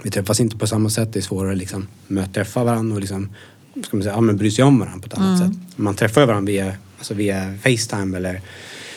[0.02, 1.12] vi träffas inte på samma sätt.
[1.12, 3.28] Det är svårare att liksom, möta, träffa varandra och liksom,
[3.82, 5.58] ska man säga, ja, men bry sig om varandra på ett annat sätt.
[5.76, 6.72] Man träffar varandra via,
[7.02, 8.40] alltså via Facetime eller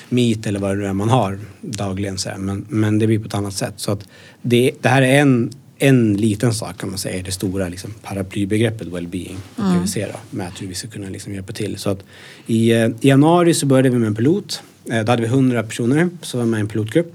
[0.10, 2.18] Meet eller vad det nu är man har dagligen.
[2.18, 2.30] Så.
[2.38, 3.74] Men, men det blir på ett annat sätt.
[3.78, 4.08] Så att
[4.42, 8.88] det, det här är en, en liten sak kan man säga det stora liksom, paraplybegreppet
[8.88, 11.78] well-being på PVC då, med hur vi ska kunna liksom hjälpa till.
[11.78, 12.04] Så att
[12.48, 15.64] i, eh, i januari så började vi med en pilot Eh, då hade vi 100
[15.64, 17.14] personer som var med i en pilotgrupp.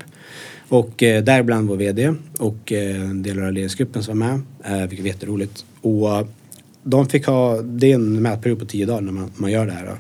[0.69, 5.01] Och eh, däribland vår VD och eh, delar av ledningsgruppen som var med, eh, vilket
[5.01, 5.65] var jätteroligt.
[5.81, 6.29] Och
[6.83, 9.73] de fick ha, det är en mätperiod på 10 dagar när man, man gör det
[9.73, 9.87] här.
[9.87, 9.93] Då.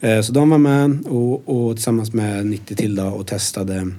[0.00, 3.92] Eh, så de var med och, och tillsammans med 90 till då, och testade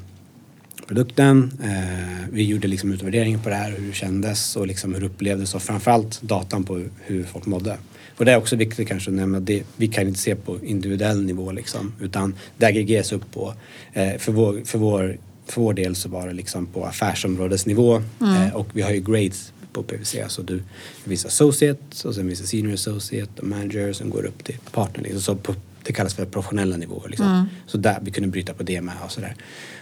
[0.87, 1.51] produkten.
[1.63, 5.07] Eh, vi gjorde liksom utvärdering på det här, hur det kändes och liksom hur det
[5.07, 7.77] upplevdes och framförallt datan på hur folk mådde.
[8.17, 11.25] Och det är också viktigt kanske att nämna det, vi kan inte se på individuell
[11.25, 13.53] nivå liksom, utan det aggregeras upp på,
[13.93, 18.55] eh, för, vår, för, vår, för vår del så var det liksom på affärsområdesnivå eh,
[18.55, 20.15] och vi har ju grades på PVC.
[20.27, 20.63] Så du
[21.05, 25.03] finns associate och sen det senior associate och manager som går upp till partner.
[25.03, 25.21] Liksom.
[25.21, 25.55] Så på,
[25.87, 27.09] det kallas för professionella nivåer.
[27.09, 27.49] Liksom.
[27.67, 29.35] Så där, vi kunde bryta på det med och sådär.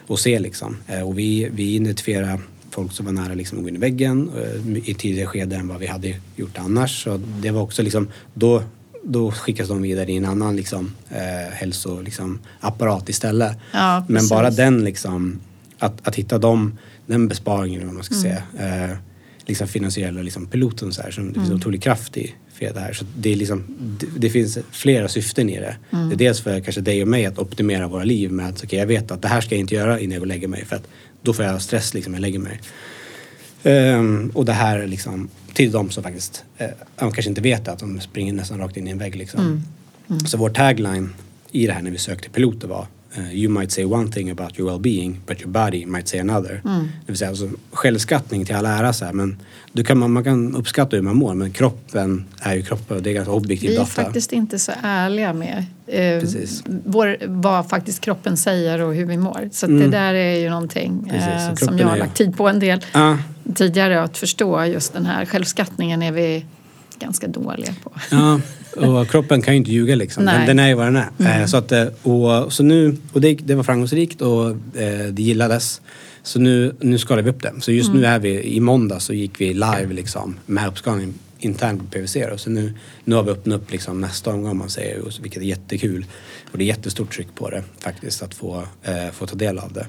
[0.07, 0.77] Och se liksom.
[0.87, 2.39] Eh, Och vi, vi identifierade
[2.71, 5.67] folk som var nära liksom att gå in i väggen eh, i tidigare skede än
[5.67, 7.03] vad vi hade gjort annars.
[7.03, 8.63] Så det var också liksom, då,
[9.03, 13.57] då skickas de vidare i en annan liksom, eh, hälso, liksom, apparat istället.
[13.73, 15.39] Ja, Men bara den liksom,
[15.79, 18.43] att, att hitta dem, den besparingen vad man ska säga.
[18.59, 18.97] Eh,
[19.45, 22.93] liksom finansiella liksom piloten så här, som det finns otrolig kraft i det här.
[22.93, 25.77] Så det, är liksom, det, det finns flera syften i det.
[25.89, 28.79] Det är dels för kanske dig och mig att optimera våra liv med att okay,
[28.79, 30.65] jag vet att det här ska jag inte göra innan jag går och lägger mig
[30.65, 30.87] för att
[31.21, 32.61] då får jag stress liksom när jag lägger mig.
[33.63, 37.79] Ehm, och det här är liksom till de som faktiskt eh, kanske inte vet att
[37.79, 39.15] de springer nästan rakt in i en vägg.
[39.15, 39.63] Liksom.
[40.27, 41.13] Så vår tagline
[41.51, 42.87] i det här när vi sökte piloter var
[43.17, 46.61] eh, You might say one thing about your well-being but your body might say another.
[46.63, 49.37] Det vill säga alltså, självskattning till all ära så här, men
[49.71, 53.03] du kan, man, man kan uppskatta hur man mår men kroppen är ju kroppen och
[53.03, 53.91] det är ganska objektiv Vi är data.
[53.91, 56.23] faktiskt inte så ärliga med eh,
[56.85, 59.49] vår, vad faktiskt kroppen säger och hur vi mår.
[59.51, 61.49] Så att det där är ju någonting Mm.
[61.49, 63.17] Eh, som jag har lagt tid på en del Ja,
[63.55, 64.65] tidigare att förstå.
[64.65, 66.45] Just den här självskattningen är vi
[66.99, 67.91] ganska dåliga på.
[68.11, 68.39] Ja,
[68.75, 70.25] och kroppen kan ju inte ljuga liksom.
[70.25, 71.41] Den, den är ju vad den är.
[71.41, 75.21] Eh, Så, att, eh, och, så nu, och det, det var framgångsrikt och eh, det
[75.21, 75.81] gillades.
[76.23, 77.53] Så nu, nu skalar vi upp det.
[77.59, 81.79] Så just nu är vi, i måndag så gick vi live liksom med uppskalning internt
[81.81, 82.17] på PVC.
[82.31, 82.37] Då.
[82.37, 82.73] Så nu,
[83.03, 86.05] nu har vi öppnat upp liksom nästa omgång om man säger, vilket är jättekul.
[86.51, 89.73] Och det är jättestort tryck på det faktiskt att få, eh, få ta del av
[89.73, 89.87] det.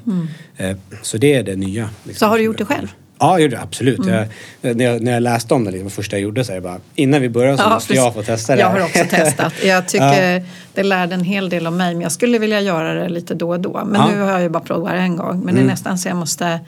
[0.57, 1.91] Eh, så det är det nya.
[2.05, 2.89] Liksom, Så har du som gjort det själv?
[3.19, 4.01] Ja, jag gjorde det absolut.
[4.07, 6.57] Jag, när, jag, när jag läste om det, liksom, det första jag gjorde så är
[6.57, 9.53] det bara, innan vi börjar så måste jag få testa det Jag har också testat.
[9.65, 10.45] Jag tycker
[10.75, 13.51] det lärde en hel del om mig men jag skulle vilja göra det lite då
[13.51, 13.85] och då.
[13.85, 14.07] Men Ja.
[14.07, 14.19] Mm.
[14.19, 15.41] nu har jag ju bara provat det en gång.
[15.45, 16.61] Men det är nästan så jag måste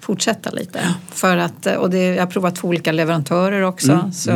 [0.00, 0.80] fortsätta lite.
[1.10, 4.10] För att, och det, jag har provat två olika leverantörer också.
[4.14, 4.30] Så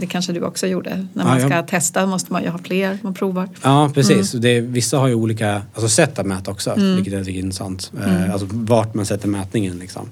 [0.00, 0.90] det kanske du också gjorde.
[0.90, 3.48] När Mm, Ja, man ska jag- testa måste man ju ha fler man provar.
[3.62, 4.32] Ja, precis.
[4.32, 7.92] Det, vissa har ju olika alltså sätt att mäta också, vilket jag tycker är intressant.
[8.06, 10.08] Eh, alltså vart man sätter mätningen liksom.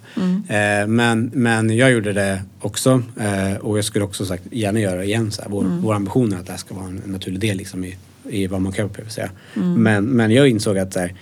[0.48, 4.96] Eh, men, men jag gjorde det också eh, och jag skulle också sagt gärna göra
[4.96, 5.30] det igen.
[5.30, 5.48] Så här.
[5.50, 7.96] Vår, vår ambition är att det här ska vara en, en naturlig del liksom, i,
[8.28, 9.18] i vad man kan på PVC.
[9.54, 11.14] Men, men jag insåg att här,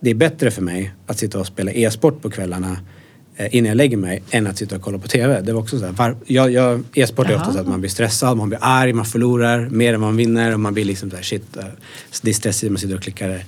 [0.00, 2.78] det är bättre för mig att sitta och spela e-sport på kvällarna eh,
[3.50, 5.40] innan jag lägger mig än att sitta och kolla på TV.
[5.40, 8.36] Det var också så här, jag, jag, e-sport är ofta så att man blir stressad,
[8.36, 11.22] man blir arg, man förlorar mer än man vinner och man blir liksom så här
[11.22, 11.56] shit.
[11.56, 11.64] eh,
[12.22, 13.28] Det är stressigt, man sitter och klickar.
[13.30, 13.40] eh,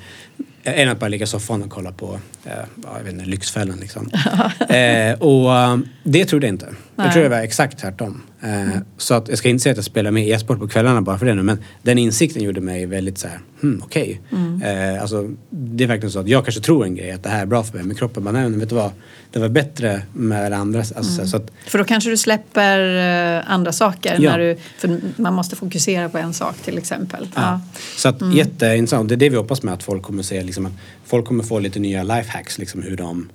[0.81, 3.79] Än att bara ligga i soffan och kolla på eh, ja, jag vet inte, Lyxfällan
[3.81, 4.11] liksom.
[4.69, 6.69] eh, och eh, det trodde jag inte.
[7.01, 7.13] Jag Nej.
[7.13, 8.23] tror det var exakt tvärtom.
[8.43, 11.19] Eh, Så att jag ska inte säga att jag spelar med e-sport på kvällarna bara
[11.19, 14.21] för det nu men den insikten gjorde mig väldigt så här, hmm, okej.
[14.65, 17.43] Eh, alltså, det är verkligen så att jag kanske tror en grej att det här
[17.43, 18.91] är bra för mig men kroppen bara, nej men vet du vad,
[19.33, 20.79] det var bättre med det andra.
[20.79, 22.97] Alltså, så- så att, För då kanske du släpper
[23.39, 24.17] eh, andra saker.
[24.21, 24.31] Ja.
[24.31, 27.29] När du, för man måste fokusera på en sak till exempel.
[27.35, 27.61] Ja.
[27.97, 29.09] Så att jätteintressant.
[29.09, 30.43] Det är det vi hoppas med att folk kommer se.
[30.43, 30.73] Liksom, att
[31.05, 32.59] folk kommer få lite nya lifehacks.
[32.59, 33.29] Liksom, hur, de,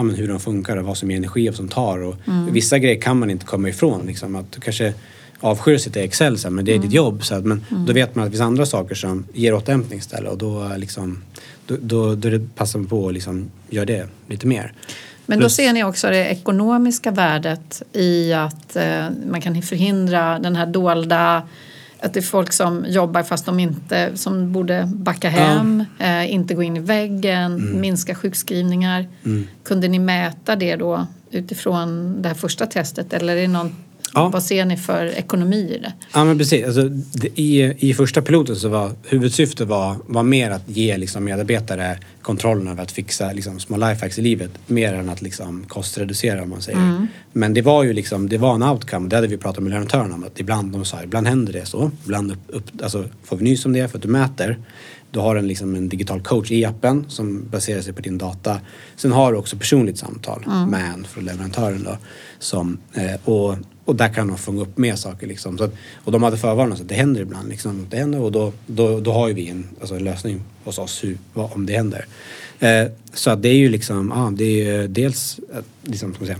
[0.00, 1.98] ja, men hur de funkar och vad som ger energi och vad som tar.
[1.98, 2.14] Och
[2.50, 4.06] Vissa grejer kan man inte komma ifrån.
[4.06, 4.94] Liksom, att du kanske
[5.40, 7.24] avskyr att sitta i Excel så här, men det är ditt jobb.
[7.24, 10.32] Så att, men Då vet man att det finns andra saker som ger återhämtning istället.
[10.32, 11.22] Och då, liksom,
[11.66, 14.72] då, då, då passar man på att liksom, göra det lite mer.
[15.26, 20.38] Men då Plus- ser ni också det ekonomiska värdet i att eh, man kan förhindra
[20.38, 21.42] den här dolda
[22.02, 26.54] att det är folk som jobbar fast de inte, som borde backa hem, eh, inte
[26.54, 27.80] gå in i väggen, Mm.
[27.80, 29.06] minska sjukskrivningar.
[29.64, 33.76] Kunde ni mäta det då utifrån det här första testet eller är det någon,
[34.14, 34.28] Ja.
[34.28, 35.92] vad ser ni för ekonomi i det?
[36.14, 36.66] Ja men precis.
[36.66, 41.24] Alltså, det, i, I första piloten så var huvudsyftet var, var mer att ge liksom,
[41.24, 44.50] medarbetare kontrollen över att fixa liksom, små lifehacks i livet.
[44.66, 47.06] Mer än att liksom, kostreducera om man säger.
[47.32, 49.08] Men det var ju liksom, det var en outcome.
[49.08, 50.24] Det hade vi pratat med leverantörerna om.
[50.24, 51.90] Att ibland, de sa, ibland händer det så.
[52.04, 54.58] Ibland upp, upp, alltså, får vi nys om det för att du mäter.
[55.10, 58.60] Du har en, liksom, en digital coach i appen som baserar sig på din data.
[58.96, 61.82] Sen har du också personligt samtal med en från leverantören.
[61.84, 61.96] Då,
[62.38, 63.56] som, eh, och,
[63.90, 65.58] och där kan de fånga upp mer saker liksom.
[65.58, 65.74] Så att,
[66.04, 67.86] och de hade förvarnat oss att det händer ibland liksom.
[67.90, 71.04] Det händer och då, då, då har ju vi en, alltså en lösning hos oss
[71.04, 72.06] hur, vad, om det händer.
[72.60, 76.24] Eh, så att det är ju liksom, ja det är ju dels att liksom, ska
[76.26, 76.38] säga,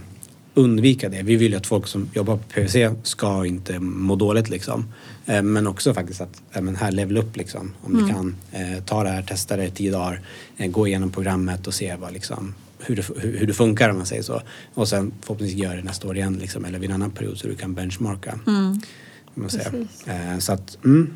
[0.55, 1.23] undvika det.
[1.23, 4.85] Vi vill ju att folk som jobbar på PVC ska inte må dåligt liksom.
[5.27, 7.73] Eh, men också faktiskt att ja, men här level upp liksom.
[7.83, 8.07] Om Mm.
[8.07, 10.21] vi kan eh, ta det här, testa det i tio dagar,
[10.57, 13.97] eh, gå igenom programmet och se vad, liksom, hur, det, hur, hur det funkar om
[13.97, 14.43] man säger så.
[14.75, 17.47] Och sen förhoppningsvis göra det nästa år igen liksom, eller vid en annan period så
[17.47, 18.39] du kan benchmarka.
[18.47, 18.81] Mm.
[19.35, 19.51] Man.
[20.07, 21.15] Eh, så att, mm,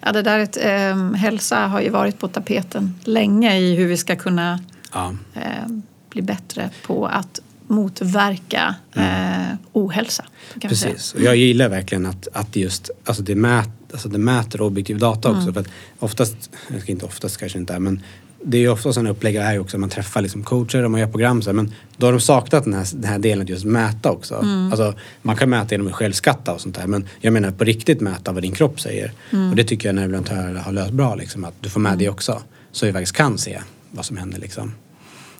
[0.00, 3.86] Ja, det där är ett, eh, hälsa har ju varit på tapeten länge i hur
[3.86, 4.60] vi ska kunna
[4.92, 5.14] ja.
[5.34, 5.66] eh,
[6.10, 10.24] bli bättre på att motverka eh, ohälsa.
[10.54, 10.68] Mm.
[10.68, 11.14] Precis.
[11.14, 15.28] Och jag gillar verkligen att, att just, alltså det, mät, alltså det mäter objektiv data
[15.28, 15.42] också.
[15.42, 15.54] Mm.
[15.54, 15.68] För att
[15.98, 16.50] oftast,
[16.86, 18.02] inte oftast kanske inte men
[18.44, 19.78] det är ju ofta sådana upplägg här också.
[19.78, 22.74] Man träffar liksom coacher och man gör program så men då har de saknat den
[22.74, 24.34] här, den här delen att just mäta också.
[24.34, 24.66] Mm.
[24.72, 26.86] Alltså, man kan mäta genom att självskatta och sånt där.
[26.86, 29.12] Men jag menar på riktigt mäta vad din kropp säger.
[29.30, 29.50] Mm.
[29.50, 31.14] Och det tycker jag när leverantörer har löst bra.
[31.14, 32.42] Liksom, att du får med det också.
[32.72, 33.60] Så vi faktiskt kan se
[33.90, 34.72] vad som händer liksom.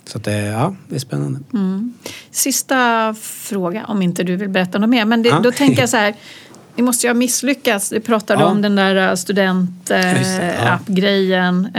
[0.04, 1.40] Så att det, ja, det är spännande.
[1.52, 1.94] Mm.
[2.30, 5.04] Sista fråga, om inte du vill berätta något mer.
[5.04, 5.40] Men det, Ja.
[5.40, 6.14] då tänker jag så här.
[6.80, 7.88] Ni måste ju ha misslyckats.
[7.88, 8.46] Du pratade Ja.
[8.46, 9.16] om den där ja.
[9.16, 11.66] studentapp-grejen.
[11.66, 11.70] Eh,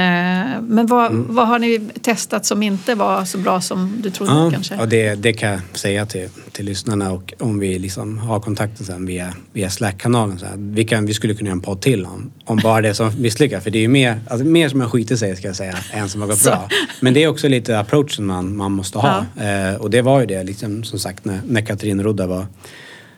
[0.61, 4.51] men vad, vad har ni testat som inte var så bra som du trodde Ja,
[4.51, 4.77] kanske?
[4.77, 8.85] och det, det kan jag säga till, till lyssnarna och om vi liksom har kontakten
[8.85, 10.39] sen via, via Slack-kanalen.
[10.39, 12.93] Så här, vi, kan, vi skulle kunna göra en podd till om, om bara det
[12.93, 13.63] som misslyckas.
[13.63, 16.09] För det är ju mer, alltså, mer som har skitit sig ska jag säga än
[16.09, 16.49] som har gått Så.
[16.49, 16.69] bra.
[16.99, 19.25] Men det är också lite approachen man, man måste ha.
[19.41, 22.45] Eh, och det var ju det liksom, som sagt när, när Katrin Rodda var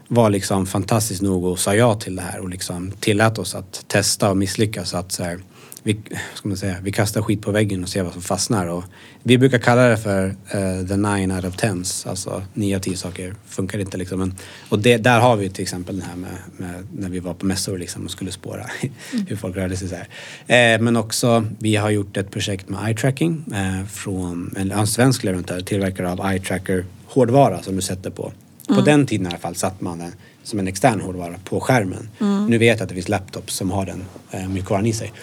[0.08, 3.86] var liksom fantastiskt nog och sa ja till det här och liksom tillät oss att
[3.88, 4.90] testa och misslyckas.
[4.90, 5.40] Så att så här,
[5.84, 6.00] vi,
[6.34, 8.68] ska man säga, vi kastar skit på väggen och ser vad som fastnar.
[8.68, 8.84] Och
[9.24, 12.06] vi brukar kalla det för uh, the nine out of tens.
[12.06, 14.20] Alltså nio av tio saker funkar inte liksom.
[14.20, 14.36] Men,
[14.70, 17.46] och det, där har vi till exempel det här med, med när vi var på
[17.46, 18.66] mässor liksom och skulle spåra
[19.28, 20.76] hur folk rörde sig så här.
[20.76, 24.88] Eh, men också, vi har gjort ett projekt med eye tracking eh, från en, en
[24.88, 28.34] svensk leverantör, tillverkare av eye tracker hårdvara som du sätter på.
[28.68, 30.12] På den tiden i alla fall satt man den
[30.44, 32.10] som en extern hårdvara på skärmen.
[32.50, 35.14] Nu vet jag att det finns laptops som har den eh, mjukvaran i sig.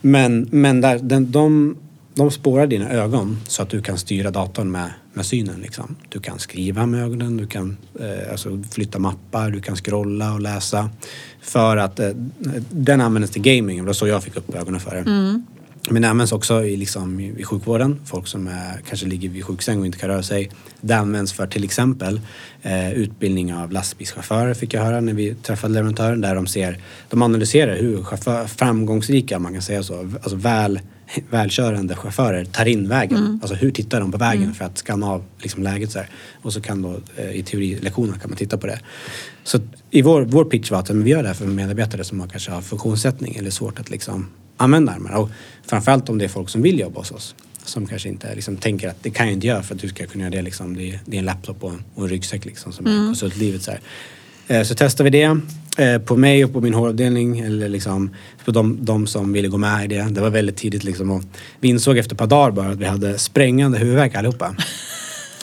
[0.00, 1.76] Men, men där, den, de,
[2.14, 5.60] de spårar dina ögon så att du kan styra datorn med, med synen.
[5.60, 5.96] Liksom.
[6.08, 10.40] Du kan skriva med ögonen, du kan eh, alltså flytta mappar, du kan scrolla och
[10.40, 10.90] läsa.
[11.40, 12.08] För att eh,
[12.70, 15.02] den används till gaming det var så jag fick upp ögonen för det.
[15.88, 18.00] Men det används också i, liksom, i, sjukvården.
[18.04, 20.50] Folk som är, kanske ligger vid sjuksäng och inte kan röra sig.
[20.80, 22.20] Det används för till exempel
[22.62, 26.20] eh, utbildning av lastbilschaufförer fick jag höra när vi träffade leverantören.
[26.20, 26.78] Där de ser,
[27.10, 30.80] de analyserar hur chaufför, framgångsrika, man kan säga så, alltså väl,
[31.30, 33.40] välkörande chaufförer tar in vägen.
[33.42, 36.08] Alltså hur tittar de på vägen för att skanna av liksom, läget så här.
[36.42, 38.80] Och så kan då eh, i teorilektionerna kan man titta på det.
[39.44, 39.58] Så
[39.90, 42.28] i vår, vår pitch var att men vi gör det här för medarbetare som har
[42.28, 44.26] kanske har funktionssättning eller svårt att liksom
[44.60, 45.18] använda armarna.
[45.18, 45.30] Och
[45.66, 47.34] framförallt om det är folk som vill jobba hos oss.
[47.64, 50.06] Som kanske inte liksom tänker att det kan jag inte göra för att du ska
[50.06, 50.42] kunna göra det.
[50.42, 50.76] Liksom.
[50.76, 53.62] Det, är, det är en laptop och en, och en ryggsäck liksom, som är konsultlivet.
[53.62, 53.80] Så, här.
[54.46, 55.40] Eh, så testar vi det
[55.78, 57.38] eh, på mig och på min håravdelning.
[57.38, 58.10] Eller liksom
[58.44, 60.02] på de, de som ville gå med i det.
[60.10, 61.10] Det var väldigt tidigt liksom.
[61.10, 61.22] Och
[61.60, 64.56] vi insåg efter ett par dagar bara att vi hade sprängande huvudvärk allihopa.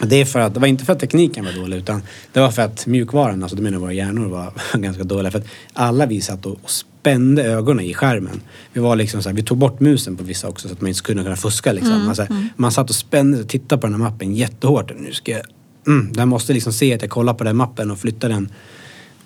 [0.01, 2.01] Det, är för att, det var inte för att tekniken var dålig utan
[2.33, 5.31] det var för att mjukvaran, alltså det menar våra hjärnor var ganska dåliga.
[5.31, 6.71] För att alla vi satt och, och
[7.07, 8.41] spände ögonen i skärmen.
[8.73, 10.87] Vi var liksom så här, vi tog bort musen på vissa också så att man
[10.87, 12.07] inte skulle kunna fuska liksom.
[12.07, 14.91] Alltså, Man satt och spände och tittade på den här mappen jättehårt.
[14.99, 15.41] Nu ska jag,
[15.87, 18.49] mm, jag måste liksom se att jag kollar på den mappen och flyttar den.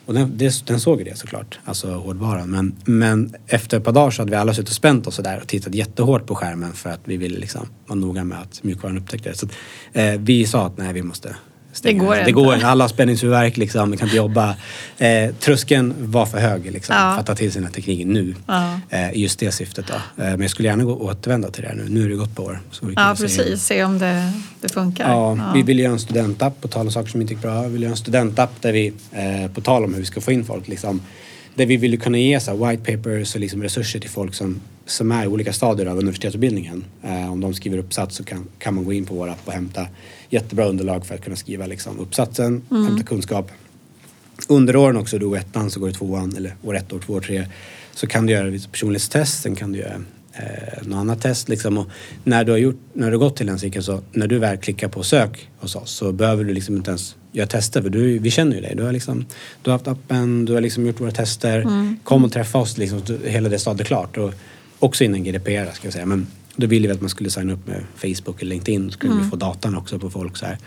[0.05, 2.49] Och den, det, den såg ju det såklart, alltså hårdvaran.
[2.49, 5.41] Men, men efter ett par dagar så hade vi alla suttit och spänt oss där
[5.41, 8.97] och tittat jättehårt på skärmen för att vi ville liksom vara noga med att mjukvaran
[8.97, 9.35] upptäckte det.
[9.35, 9.51] Så att,
[9.93, 11.35] eh, vi sa att nej, vi måste
[11.81, 12.31] Det går det inte.
[12.31, 12.67] går inte.
[12.67, 14.55] Alla har spänningshuvudvärk liksom, vi kan inte jobba.
[14.97, 17.13] Eh, tröskeln var för hög liksom, Ja.
[17.13, 18.35] för att ta till sig den här tekniken nu.
[18.47, 18.79] Ja.
[18.89, 19.93] Eh, just det syftet då.
[19.93, 21.85] Eh, men jag skulle gärna gå återvända till det här nu.
[21.89, 22.59] Nu har det gått på år.
[22.71, 23.63] Så vi Ja, kan se- precis.
[23.63, 25.09] Se om det, det funkar.
[25.11, 27.61] Ja, vi vill göra en studentapp på tal om saker som inte gick bra.
[27.61, 30.31] Vi vill göra en studentapp där vi, eh, på tal om hur vi ska få
[30.31, 31.01] in folk, liksom,
[31.55, 34.61] där vi vill kunna ge så här, white papers och liksom resurser till folk som,
[34.85, 36.83] som är i olika stadier av universitetsutbildningen.
[37.03, 39.53] Eh, om de skriver uppsats så kan, kan man gå in på vår app och
[39.53, 39.87] hämta
[40.31, 43.51] jättebra underlag för att kunna skriva liksom, uppsatsen, hämta kunskap.
[44.47, 47.13] Under åren också, du går ettan så går du tvåan, eller år ett, år två,
[47.13, 47.47] år tre.
[47.93, 50.01] Så kan du göra personlighetstest, sen kan du göra
[50.33, 51.49] eh, något annat test.
[51.49, 51.77] Liksom.
[51.77, 51.87] Och
[52.23, 54.57] när, du har gjort, när du har gått till den cykeln så när du väl
[54.57, 58.19] klickar på sök hos oss så behöver du liksom inte ens göra tester för du,
[58.19, 58.75] vi känner ju dig.
[58.75, 59.25] Du har, liksom,
[59.61, 61.65] du har haft appen, du har liksom gjort våra tester.
[62.03, 64.17] Kom och träffa oss, liksom, hela det stadiet klart.
[64.17, 64.33] Och
[64.79, 66.05] också innan GDPR ska jag säga.
[66.05, 66.27] Men
[66.61, 68.85] då ville vi att man skulle signa upp med Facebook eller LinkedIn.
[68.87, 70.57] Då skulle vi få datan också på folk så här.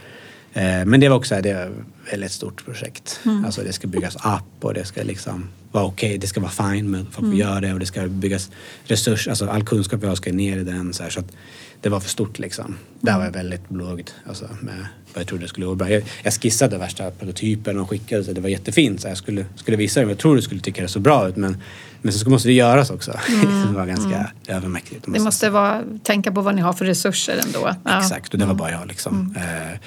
[0.55, 1.71] Eh, men det var också det ett
[2.13, 3.21] väldigt stort projekt.
[3.25, 3.45] Mm.
[3.45, 6.73] Alltså det ska byggas app och det ska liksom vara okej, okay, det ska vara
[6.73, 7.37] fine med att få Mm.
[7.39, 8.51] göra det och det ska byggas
[8.85, 10.93] resurs, alltså all kunskap vi har ska ner i den.
[10.93, 11.33] Så, här, så att
[11.81, 12.77] det var för stort liksom.
[13.01, 13.19] Där Mm.
[13.21, 15.91] var jag väldigt blåögd alltså, med vad jag trodde det skulle gå bra.
[15.91, 19.01] Jag, jag skissade värsta prototypen och skickade så det var jättefint.
[19.01, 21.37] Så jag skulle, skulle visa det, jag tror du skulle tycka det så bra ut
[21.37, 21.57] men,
[22.03, 23.13] men så måste det göras också.
[23.69, 25.05] det var ganska övermäktigt.
[25.09, 27.75] Det måste vara, tänka på vad ni har för resurser ändå.
[27.99, 29.35] Exakt, och det var bara jag liksom.
[29.37, 29.79] Eh,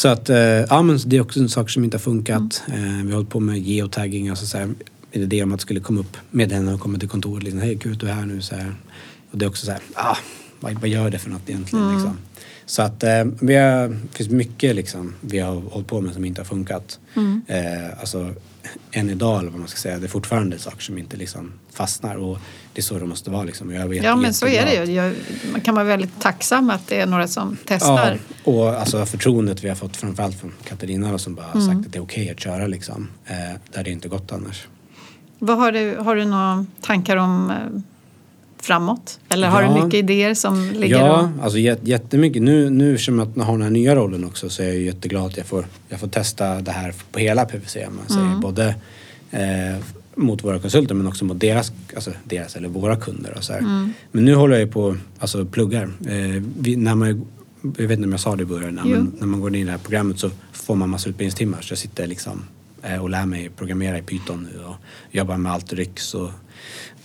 [0.00, 2.62] så att, eh, ja men det är också en sak som inte har funkat.
[2.68, 4.68] Eh, vi har hållit på med geotagging, alltså så här,
[5.12, 7.42] en idé om att skulle komma upp med henne och komma till kontoret.
[7.42, 8.42] Liksom, Hej, kul att du är här nu.
[8.42, 8.74] Så här.
[9.30, 10.16] Och det är också så här, ah,
[10.60, 11.92] vad, vad gör det för något egentligen?
[11.92, 12.16] Liksom.
[12.66, 16.24] Så att eh, vi har, det finns mycket liksom, vi har hållit på med som
[16.24, 16.98] inte har funkat.
[17.46, 18.34] Eh, alltså,
[18.92, 22.16] än idag, eller vad man ska säga, det är fortfarande saker som inte liksom fastnar.
[22.16, 22.38] Och
[22.72, 23.44] det är så det måste vara.
[23.44, 23.70] Liksom.
[23.70, 24.92] Jag Ja, men så är det ju.
[24.92, 25.14] Jag,
[25.52, 28.18] man kan vara väldigt tacksam att det är några som testar.
[28.44, 31.86] Ja, och alltså förtroendet vi har fått framförallt från Katarina då, som bara har sagt
[31.86, 33.08] att det är okej att köra liksom.
[33.26, 33.34] Eh,
[33.70, 34.66] det hade inte gått annars.
[35.38, 37.56] Vad har, du, har du några tankar om eh,
[38.62, 39.18] framåt?
[39.28, 39.68] Eller har Ja.
[39.78, 41.44] du mycket idéer som ligger Ja, och...
[41.44, 42.42] alltså jät- jättemycket.
[42.42, 45.26] Nu, nu eftersom att jag har den här nya rollen också så är jag jätteglad
[45.26, 47.76] att jag får, jag får testa det här på hela PVC.
[47.76, 48.36] Man säger.
[48.40, 48.74] Både
[49.30, 49.82] eh,
[50.14, 53.34] mot våra konsulter men också mot deras, alltså deras eller våra kunder.
[53.36, 53.60] Och så här.
[54.12, 55.82] Men nu håller jag på, alltså pluggar.
[56.08, 57.26] Eh, vi, när man,
[57.76, 58.90] jag vet inte om jag sa det i början, Jo.
[58.90, 61.60] men när man går in i det här programmet så får man massa utbildningstimmar.
[61.60, 62.42] Så jag sitter liksom
[62.82, 64.74] eh, och lär mig programmera i Python nu och
[65.10, 66.30] jobbar med Alteryx och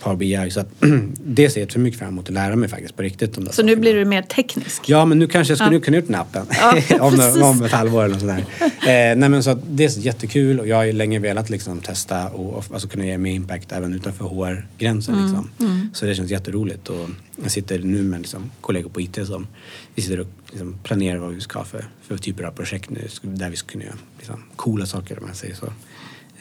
[0.00, 0.50] Power BI.
[0.50, 0.68] Så att
[1.24, 3.38] det ser jag för mycket fram emot att lära mig faktiskt på riktigt.
[3.38, 3.80] Om de Så nu sakerna.
[3.80, 4.82] blir du mer teknisk?
[4.88, 5.80] Ja, men nu kanske jag skulle Ja.
[5.82, 6.46] kunna gjort den appen.
[6.50, 8.44] Ja, om, om ett halvår eller något sådär.
[8.60, 11.50] Eh, nej men så att det är så jättekul och jag har ju länge velat
[11.50, 15.14] liksom testa och, och alltså kunna ge mig impact även utanför HR-gränsen.
[15.14, 15.90] Mm, Liksom.
[15.94, 17.08] Så det känns jätteroligt och
[17.42, 19.46] jag sitter nu med liksom, kollegor på IT som
[19.94, 23.08] vi sitter och liksom planerar vad vi ska ha för, för typer av projekt nu
[23.22, 25.66] där vi ska kunna göra liksom, coola saker om man säger så.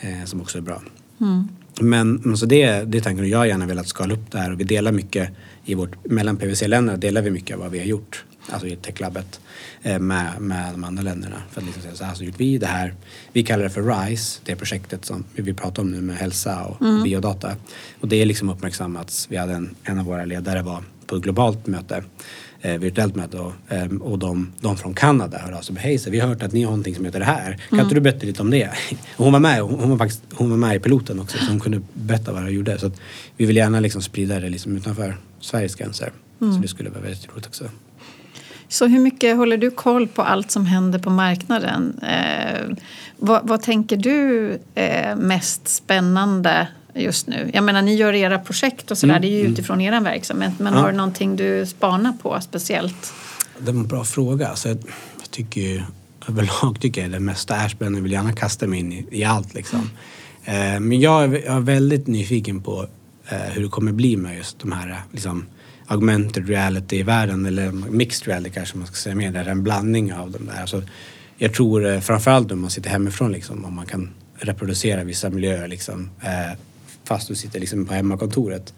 [0.01, 0.81] Eh, som också är bra.
[1.21, 1.47] Mm.
[1.81, 4.51] Men, men så det, det är tanken jag har gärna velat skala upp det här
[4.51, 5.29] och vi delar mycket
[5.65, 8.23] i vårt, mellan PVC-länderna delar vi mycket av vad vi har gjort.
[8.49, 9.39] Alltså i techlabbet
[9.83, 11.35] eh, med, med de andra länderna.
[11.51, 12.93] För att liksom säga så här så gjort vi det här.
[13.33, 17.03] Vi kallar det för RISE, det projektet som vi pratar om nu med hälsa och
[17.03, 17.55] biodata.
[17.99, 19.27] Och det är liksom uppmärksammats.
[19.29, 22.03] Vi hade en, en av våra ledare var på ett globalt möte
[22.65, 25.75] eh, virtuellt möte och, eh, och de, de från Kanada hörde av sig.
[25.79, 27.57] Hej, så vi har hört att ni har någonting som heter det här.
[27.69, 28.69] Kan inte du berätta lite om det?
[29.17, 31.45] Och hon var med, hon, hon var faktiskt, hon var med i piloten också så
[31.45, 32.79] hon kunde berätta vad det gjorde.
[32.79, 32.91] Så
[33.37, 36.11] vi vill gärna liksom sprida det liksom utanför Sveriges gränser.
[36.39, 37.65] Så det skulle vara väldigt roligt också.
[38.67, 41.99] Så hur mycket håller du koll på allt som händer på marknaden?
[41.99, 42.77] Eh,
[43.17, 47.51] vad, vad tänker du är mest spännande just nu?
[47.53, 50.53] Jag menar, ni gör era projekt och sådär, det är ju utifrån er verksamhet.
[50.57, 50.79] Men Ja.
[50.79, 53.13] har du någonting du spanar på speciellt?
[53.59, 54.47] Det var en bra fråga.
[54.47, 54.77] Alltså, jag
[55.31, 55.81] tycker ju
[56.29, 57.97] överlag tycker jag det mesta är spännande.
[57.99, 59.89] Jag vill gärna kasta mig in i, i allt liksom.
[60.45, 62.87] Eh, men jag är, jag är väldigt nyfiken på
[63.29, 65.45] eh, hur det kommer bli med just de här liksom,
[65.87, 69.31] augmented reality i världen eller mixed reality kanske man ska säga mer.
[69.31, 70.61] Där en blandning av de där.
[70.61, 70.83] Alltså,
[71.37, 75.67] jag tror eh, framförallt om man sitter hemifrån liksom, om man kan reproducera vissa miljöer
[75.67, 76.57] liksom, eh,
[77.05, 78.73] fast du sitter liksom på hemmakontoret.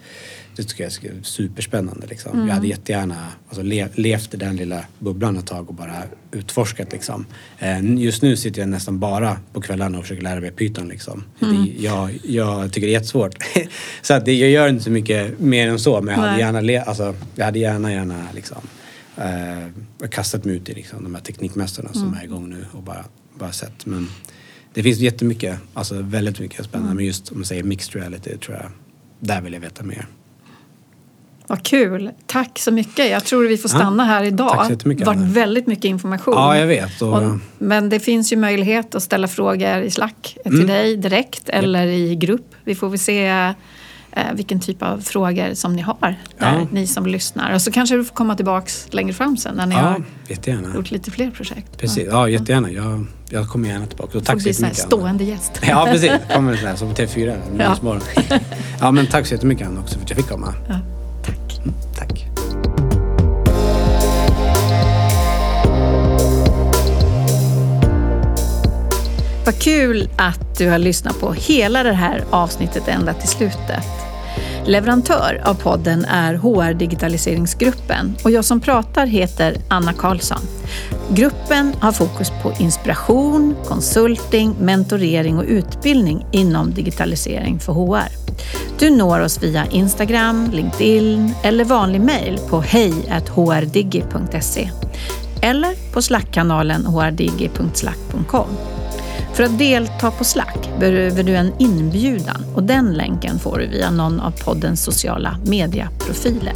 [0.56, 2.08] Det tycker jag är superspännande.
[2.08, 2.48] Liksom.
[2.48, 6.92] Jag hade jättegärna alltså, le, levt i den lilla bubblan ett tag och bara utforskat.
[6.92, 7.26] Liksom.
[7.60, 10.88] Eh, just nu sitter jag nästan bara på kvällarna och försöker lära mig Python.
[10.88, 11.24] Liksom.
[11.40, 13.36] Det, jag, jag tycker det är jättesvårt.
[14.02, 16.42] så att det, jag gör inte så mycket mer än så men jag hade Nej.
[16.42, 18.62] gärna, le, alltså, jag hade gärna, gärna liksom,
[19.18, 23.06] eh, kastat mig ut i liksom, de här teknikmästarna som är igång nu och bara,
[23.40, 23.86] bara sett.
[23.86, 24.10] Men
[24.78, 26.94] det finns jättemycket, alltså väldigt mycket spännande.
[26.96, 28.66] Men just om man säger mixed reality tror jag,
[29.20, 30.08] där vill jag veta mer.
[31.48, 32.12] Vad kul!
[32.26, 33.10] Tack så mycket.
[33.12, 34.52] Jag tror vi får Ja, stanna här idag.
[34.52, 36.34] tack så jättemycket, Det har varit väldigt mycket information.
[36.34, 37.02] Ja, jag vet.
[37.02, 40.68] Och, Och, men det finns ju möjlighet att ställa frågor i Slack till Mm.
[40.68, 42.56] dig direkt eller i grupp.
[42.64, 43.54] Vi får väl se
[44.34, 46.68] vilken typ av frågor som ni har, där, Ja.
[46.72, 47.54] ni som lyssnar.
[47.54, 50.76] Och så kanske du får komma tillbaks längre fram sen när ni ja, har jättegärna.
[50.76, 51.78] gjort lite fler projekt.
[51.78, 52.72] Precis, ja jättegärna.
[52.72, 54.18] Jag, jag kommer gärna tillbaka.
[54.18, 54.78] Och tack så så jättemycket.
[54.78, 55.52] Stående gäst.
[55.68, 56.12] Ja, precis.
[56.34, 58.00] Kommer sån här som på TV4, Ja.
[58.80, 60.54] Ja, men tack så jättemycket Anna också för att jag fick komma.
[60.70, 60.80] Ja,
[61.26, 61.62] tack.
[61.98, 62.24] Tack.
[69.46, 73.86] Vad kul att du har lyssnat på hela det här avsnittet ända till slutet.
[74.68, 80.42] Leverantör av podden är HR Digitaliseringsgruppen och jag som pratar heter Anna Karlsson.
[81.10, 88.08] Gruppen har fokus på inspiration, konsulting, mentorering och utbildning inom digitalisering för HR.
[88.80, 93.10] Du når oss via Instagram, LinkedIn eller vanlig mejl på hej.hrdigi.se.
[95.42, 98.48] eller på slackkanalen hrdigi.slack.com.
[99.38, 103.92] För att delta på Slack behöver du en inbjudan och den länken får du via
[103.92, 106.54] någon av poddens sociala medieprofiler.